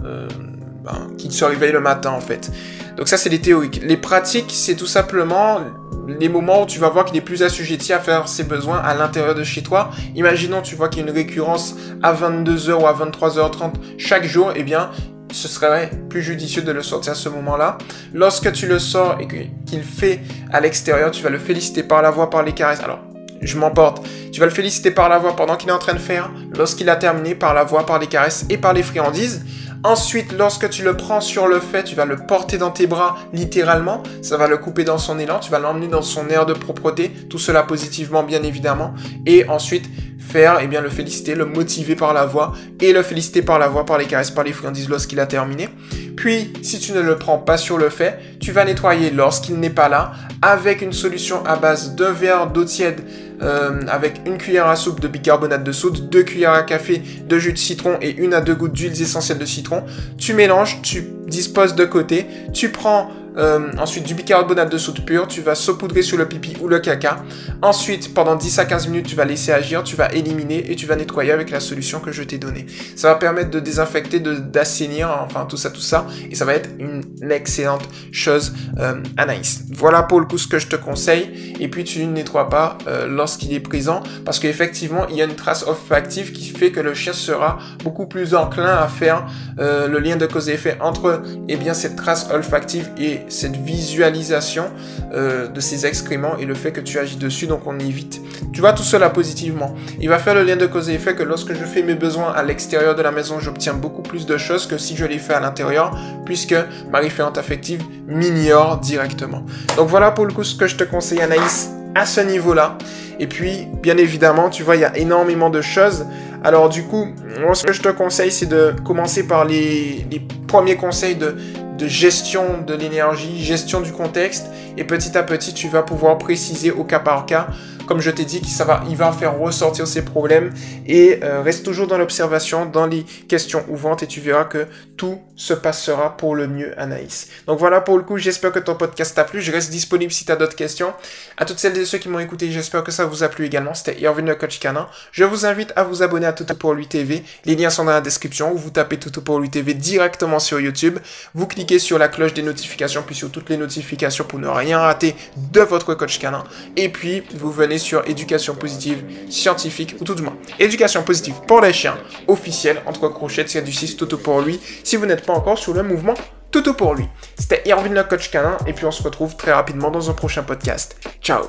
Ben, 0.85 1.07
qu'il 1.17 1.31
se 1.31 1.43
réveille 1.43 1.71
le 1.71 1.79
matin 1.79 2.11
en 2.11 2.21
fait. 2.21 2.51
Donc 2.95 3.07
ça 3.07 3.17
c'est 3.17 3.29
les 3.29 3.41
théoriques. 3.41 3.81
Les 3.83 3.97
pratiques, 3.97 4.51
c'est 4.53 4.75
tout 4.75 4.85
simplement 4.85 5.61
les 6.07 6.29
moments 6.29 6.61
où 6.61 6.65
tu 6.67 6.77
vas 6.77 6.89
voir 6.89 7.05
qu'il 7.05 7.17
est 7.17 7.21
plus 7.21 7.41
assujetti 7.41 7.91
à 7.91 7.99
faire 7.99 8.27
ses 8.27 8.43
besoins 8.43 8.77
à 8.77 8.93
l'intérieur 8.93 9.33
de 9.33 9.43
chez 9.43 9.63
toi. 9.63 9.89
Imaginons, 10.15 10.61
tu 10.61 10.75
vois 10.75 10.89
qu'il 10.89 11.01
y 11.01 11.05
a 11.05 11.09
une 11.09 11.15
récurrence 11.15 11.75
à 12.03 12.13
22h 12.13 12.73
ou 12.73 12.85
à 12.85 12.93
23h30 12.93 13.73
chaque 13.97 14.25
jour, 14.25 14.51
eh 14.55 14.61
bien, 14.61 14.91
ce 15.31 15.47
serait 15.47 15.89
plus 16.07 16.21
judicieux 16.21 16.61
de 16.61 16.71
le 16.71 16.83
sortir 16.83 17.13
à 17.13 17.15
ce 17.15 17.29
moment-là. 17.29 17.79
Lorsque 18.13 18.51
tu 18.51 18.67
le 18.67 18.77
sors 18.77 19.17
et 19.19 19.27
qu'il 19.27 19.83
fait 19.83 20.19
à 20.53 20.61
l'extérieur, 20.61 21.09
tu 21.09 21.23
vas 21.23 21.31
le 21.31 21.39
féliciter 21.39 21.81
par 21.81 22.03
la 22.03 22.11
voix, 22.11 22.29
par 22.29 22.43
les 22.43 22.53
caresses. 22.53 22.81
Alors, 22.81 22.99
je 23.41 23.57
m'emporte. 23.57 24.05
Tu 24.31 24.39
vas 24.39 24.45
le 24.45 24.51
féliciter 24.51 24.91
par 24.91 25.09
la 25.09 25.17
voix 25.17 25.35
pendant 25.35 25.55
qu'il 25.55 25.69
est 25.69 25.73
en 25.73 25.79
train 25.79 25.93
de 25.93 25.99
faire, 25.99 26.31
lorsqu'il 26.55 26.89
a 26.89 26.95
terminé, 26.95 27.35
par 27.35 27.53
la 27.53 27.63
voix, 27.63 27.85
par 27.85 27.99
les 27.99 28.07
caresses 28.07 28.45
et 28.49 28.57
par 28.57 28.73
les 28.73 28.83
friandises. 28.83 29.43
Ensuite, 29.85 30.31
lorsque 30.31 30.67
tu 30.71 30.81
le 30.81 30.97
prends 30.97 31.21
sur 31.21 31.47
le 31.47 31.59
fait, 31.59 31.83
tu 31.83 31.93
vas 31.93 32.05
le 32.05 32.15
porter 32.15 32.57
dans 32.57 32.71
tes 32.71 32.87
bras 32.87 33.17
littéralement. 33.33 34.01
Ça 34.23 34.35
va 34.35 34.47
le 34.47 34.57
couper 34.57 34.83
dans 34.83 34.97
son 34.97 35.19
élan. 35.19 35.39
Tu 35.39 35.51
vas 35.51 35.59
l'emmener 35.59 35.87
dans 35.87 36.01
son 36.01 36.27
air 36.27 36.47
de 36.47 36.53
propreté. 36.53 37.11
Tout 37.29 37.37
cela 37.37 37.61
positivement, 37.61 38.23
bien 38.23 38.41
évidemment. 38.41 38.95
Et 39.27 39.47
ensuite, 39.47 39.85
faire, 40.17 40.57
eh 40.59 40.65
bien, 40.65 40.81
le 40.81 40.89
féliciter, 40.89 41.35
le 41.35 41.45
motiver 41.45 41.95
par 41.95 42.15
la 42.15 42.25
voix 42.25 42.53
et 42.81 42.93
le 42.93 43.03
féliciter 43.03 43.43
par 43.43 43.59
la 43.59 43.67
voix, 43.67 43.85
par 43.85 43.99
les 43.99 44.05
caresses, 44.05 44.31
par 44.31 44.43
les 44.43 44.53
friandises 44.53 44.89
lorsqu'il 44.89 45.19
a 45.19 45.27
terminé. 45.27 45.69
Puis, 46.17 46.51
si 46.63 46.79
tu 46.79 46.91
ne 46.91 47.01
le 47.01 47.17
prends 47.17 47.37
pas 47.37 47.57
sur 47.57 47.77
le 47.77 47.89
fait, 47.89 48.19
tu 48.39 48.51
vas 48.51 48.65
nettoyer 48.65 49.11
lorsqu'il 49.11 49.59
n'est 49.59 49.69
pas 49.69 49.87
là 49.87 50.13
avec 50.41 50.81
une 50.81 50.93
solution 50.93 51.45
à 51.45 51.57
base 51.57 51.93
de 51.93 52.05
verre 52.05 52.47
d'eau 52.47 52.65
tiède 52.65 53.01
euh, 53.41 53.81
avec 53.87 54.21
une 54.25 54.37
cuillère 54.37 54.67
à 54.67 54.75
soupe 54.75 54.99
de 54.99 55.07
bicarbonate 55.07 55.63
de 55.63 55.71
soude, 55.71 56.09
deux 56.09 56.23
cuillères 56.23 56.53
à 56.53 56.63
café 56.63 57.01
de 57.27 57.37
jus 57.39 57.53
de 57.53 57.57
citron 57.57 57.97
et 58.01 58.15
une 58.15 58.33
à 58.33 58.41
deux 58.41 58.55
gouttes 58.55 58.73
d'huiles 58.73 59.01
essentielles 59.01 59.37
de 59.37 59.45
citron. 59.45 59.83
Tu 60.17 60.33
mélanges, 60.33 60.81
tu 60.81 61.03
disposes 61.27 61.75
de 61.75 61.85
côté, 61.85 62.25
tu 62.53 62.69
prends 62.69 63.09
euh, 63.37 63.71
ensuite, 63.77 64.05
du 64.05 64.13
bicarbonate 64.13 64.71
de 64.71 64.77
soude 64.77 65.05
pur, 65.05 65.27
tu 65.27 65.41
vas 65.41 65.55
saupoudrer 65.55 66.01
sur 66.01 66.17
le 66.17 66.27
pipi 66.27 66.55
ou 66.61 66.67
le 66.67 66.79
caca. 66.79 67.23
Ensuite, 67.61 68.13
pendant 68.13 68.35
10 68.35 68.59
à 68.59 68.65
15 68.65 68.87
minutes, 68.87 69.07
tu 69.07 69.15
vas 69.15 69.25
laisser 69.25 69.51
agir, 69.51 69.83
tu 69.83 69.95
vas 69.95 70.11
éliminer 70.13 70.71
et 70.71 70.75
tu 70.75 70.85
vas 70.85 70.95
nettoyer 70.95 71.31
avec 71.31 71.49
la 71.49 71.59
solution 71.59 71.99
que 71.99 72.11
je 72.11 72.23
t'ai 72.23 72.37
donnée. 72.37 72.65
Ça 72.95 73.09
va 73.09 73.15
permettre 73.15 73.51
de 73.51 73.59
désinfecter, 73.59 74.19
d'assainir, 74.19 75.09
enfin 75.23 75.45
tout 75.45 75.57
ça, 75.57 75.69
tout 75.69 75.81
ça. 75.81 76.07
Et 76.29 76.35
ça 76.35 76.45
va 76.45 76.53
être 76.53 76.69
une 76.79 77.31
excellente 77.31 77.87
chose 78.11 78.53
euh, 78.79 78.95
Anaïs. 79.17 79.63
Voilà 79.71 80.03
pour 80.03 80.19
le 80.19 80.25
coup 80.25 80.37
ce 80.37 80.47
que 80.47 80.59
je 80.59 80.67
te 80.67 80.75
conseille. 80.75 81.55
Et 81.59 81.67
puis 81.67 81.83
tu 81.83 82.05
ne 82.05 82.11
nettoies 82.11 82.49
pas 82.49 82.77
euh, 82.87 83.07
lorsqu'il 83.07 83.53
est 83.53 83.59
présent 83.59 84.03
parce 84.23 84.39
qu'effectivement, 84.39 85.07
il 85.09 85.15
y 85.15 85.21
a 85.21 85.25
une 85.25 85.35
trace 85.35 85.65
olfactive 85.67 86.31
qui 86.31 86.49
fait 86.49 86.71
que 86.71 86.79
le 86.79 86.93
chien 86.93 87.13
sera 87.13 87.59
beaucoup 87.83 88.07
plus 88.07 88.35
enclin 88.35 88.77
à 88.77 88.87
faire 88.87 89.25
euh, 89.59 89.87
le 89.87 89.99
lien 89.99 90.15
de 90.15 90.25
cause 90.25 90.49
et 90.49 90.53
effet 90.53 90.77
entre 90.81 91.21
eh 91.47 91.55
bien, 91.57 91.73
cette 91.73 91.95
trace 91.95 92.29
olfactive 92.31 92.89
et 92.97 93.24
cette 93.27 93.55
visualisation 93.55 94.65
euh, 95.13 95.47
de 95.47 95.59
ces 95.59 95.85
excréments 95.85 96.37
et 96.37 96.45
le 96.45 96.53
fait 96.53 96.71
que 96.71 96.81
tu 96.81 96.99
agis 96.99 97.17
dessus, 97.17 97.47
donc 97.47 97.61
on 97.65 97.79
évite. 97.79 98.21
Tu 98.53 98.61
vois 98.61 98.73
tout 98.73 98.83
cela 98.83 99.09
positivement. 99.09 99.75
Il 99.99 100.09
va 100.09 100.19
faire 100.19 100.35
le 100.35 100.43
lien 100.43 100.55
de 100.55 100.65
cause 100.65 100.89
et 100.89 100.93
effet 100.93 101.15
que 101.15 101.23
lorsque 101.23 101.53
je 101.53 101.65
fais 101.65 101.83
mes 101.83 101.95
besoins 101.95 102.31
à 102.31 102.43
l'extérieur 102.43 102.95
de 102.95 103.01
la 103.01 103.11
maison, 103.11 103.39
j'obtiens 103.39 103.73
beaucoup 103.73 104.01
plus 104.01 104.25
de 104.25 104.37
choses 104.37 104.67
que 104.67 104.77
si 104.77 104.95
je 104.95 105.05
les 105.05 105.19
fais 105.19 105.33
à 105.33 105.39
l'intérieur, 105.39 105.97
puisque 106.25 106.55
ma 106.91 106.99
référente 106.99 107.37
affective 107.37 107.83
m'ignore 108.07 108.79
directement. 108.79 109.45
Donc 109.77 109.89
voilà 109.89 110.11
pour 110.11 110.25
le 110.25 110.33
coup 110.33 110.43
ce 110.43 110.55
que 110.55 110.67
je 110.67 110.75
te 110.75 110.83
conseille 110.83 111.21
Anaïs 111.21 111.71
à 111.95 112.05
ce 112.05 112.21
niveau-là. 112.21 112.77
Et 113.19 113.27
puis, 113.27 113.67
bien 113.81 113.97
évidemment, 113.97 114.49
tu 114.49 114.63
vois, 114.63 114.75
il 114.75 114.81
y 114.81 114.85
a 114.85 114.95
énormément 114.97 115.49
de 115.49 115.61
choses. 115.61 116.05
Alors 116.43 116.69
du 116.69 116.83
coup, 116.83 117.07
moi, 117.39 117.55
ce 117.55 117.63
que 117.63 117.73
je 117.73 117.81
te 117.81 117.89
conseille, 117.89 118.31
c'est 118.31 118.45
de 118.45 118.75
commencer 118.83 119.25
par 119.25 119.45
les, 119.45 120.05
les 120.11 120.21
premiers 120.47 120.75
conseils 120.75 121.15
de 121.15 121.35
de 121.77 121.87
gestion 121.87 122.61
de 122.65 122.73
l'énergie, 122.73 123.43
gestion 123.43 123.81
du 123.81 123.91
contexte, 123.91 124.47
et 124.77 124.83
petit 124.83 125.17
à 125.17 125.23
petit, 125.23 125.53
tu 125.53 125.67
vas 125.67 125.83
pouvoir 125.83 126.17
préciser 126.17 126.71
au 126.71 126.83
cas 126.83 126.99
par 126.99 127.25
cas 127.25 127.47
comme 127.87 128.01
je 128.01 128.11
t'ai 128.11 128.25
dit, 128.25 128.41
va, 128.65 128.83
il 128.89 128.95
va 128.95 129.11
faire 129.11 129.37
ressortir 129.37 129.87
ses 129.87 130.03
problèmes 130.03 130.53
et 130.85 131.19
euh, 131.23 131.41
reste 131.41 131.65
toujours 131.65 131.87
dans 131.87 131.97
l'observation, 131.97 132.65
dans 132.65 132.85
les 132.85 133.03
questions 133.03 133.65
ouvrantes 133.69 134.03
et 134.03 134.07
tu 134.07 134.21
verras 134.21 134.45
que 134.45 134.67
tout 134.97 135.19
se 135.35 135.53
passera 135.53 136.15
pour 136.17 136.35
le 136.35 136.47
mieux, 136.47 136.79
Anaïs. 136.79 137.29
Donc 137.47 137.59
voilà 137.59 137.81
pour 137.81 137.97
le 137.97 138.03
coup, 138.03 138.17
j'espère 138.17 138.51
que 138.51 138.59
ton 138.59 138.75
podcast 138.75 139.15
t'a 139.15 139.23
plu. 139.23 139.41
Je 139.41 139.51
reste 139.51 139.69
disponible 139.69 140.11
si 140.11 140.25
tu 140.25 140.31
as 140.31 140.35
d'autres 140.35 140.55
questions. 140.55 140.93
À 141.37 141.45
toutes 141.45 141.59
celles 141.59 141.77
et 141.77 141.85
ceux 141.85 141.97
qui 141.97 142.09
m'ont 142.09 142.19
écouté, 142.19 142.51
j'espère 142.51 142.83
que 142.83 142.91
ça 142.91 143.05
vous 143.05 143.23
a 143.23 143.29
plu 143.29 143.45
également. 143.45 143.73
C'était 143.73 143.99
Irvin 143.99 144.23
le 144.23 144.35
coach 144.35 144.59
canin. 144.59 144.87
Je 145.11 145.23
vous 145.23 145.45
invite 145.45 145.73
à 145.75 145.83
vous 145.83 146.03
abonner 146.03 146.25
à 146.25 146.33
Toto 146.33 146.55
pour 146.55 146.73
lui 146.73 146.87
TV. 146.87 147.23
Les 147.45 147.55
liens 147.55 147.69
sont 147.69 147.85
dans 147.85 147.91
la 147.91 148.01
description 148.01 148.53
ou 148.53 148.57
vous 148.57 148.69
tapez 148.69 148.97
Toto 148.97 149.21
pour 149.21 149.39
lui 149.39 149.49
TV 149.49 149.73
directement 149.73 150.39
sur 150.39 150.59
YouTube. 150.59 150.99
Vous 151.33 151.47
cliquez 151.47 151.79
sur 151.79 151.97
la 151.97 152.07
cloche 152.07 152.33
des 152.33 152.43
notifications 152.43 153.03
puis 153.05 153.15
sur 153.15 153.31
toutes 153.31 153.49
les 153.49 153.57
notifications 153.57 154.23
pour 154.23 154.39
ne 154.39 154.47
rien 154.47 154.79
rater 154.79 155.15
de 155.51 155.61
votre 155.61 155.93
coach 155.93 156.19
canin. 156.19 156.43
Et 156.77 156.89
puis 156.89 157.23
vous 157.35 157.51
venez 157.51 157.74
sur 157.77 158.07
éducation 158.07 158.55
positive 158.55 159.03
scientifique, 159.29 159.95
ou 159.99 160.03
tout 160.03 160.15
du 160.15 160.21
moins, 160.21 160.37
éducation 160.59 161.03
positive 161.03 161.35
pour 161.47 161.61
les 161.61 161.73
chiens, 161.73 161.97
officiel, 162.27 162.81
entre 162.85 163.07
crochets, 163.09 163.45
c'est 163.47 163.61
du 163.61 163.73
6 163.73 163.97
Toto 163.97 164.17
pour 164.17 164.41
lui, 164.41 164.59
si 164.83 164.95
vous 164.95 165.05
n'êtes 165.05 165.25
pas 165.25 165.33
encore 165.33 165.57
sur 165.57 165.73
le 165.73 165.83
mouvement 165.83 166.15
Toto 166.51 166.73
pour 166.73 166.95
lui. 166.95 167.05
C'était 167.37 167.61
Irvin 167.65 167.89
le 167.89 168.03
coach 168.03 168.29
canin, 168.31 168.57
et 168.65 168.73
puis 168.73 168.85
on 168.85 168.91
se 168.91 169.03
retrouve 169.03 169.35
très 169.35 169.51
rapidement 169.51 169.91
dans 169.91 170.09
un 170.09 170.13
prochain 170.13 170.43
podcast. 170.43 170.95
Ciao 171.21 171.43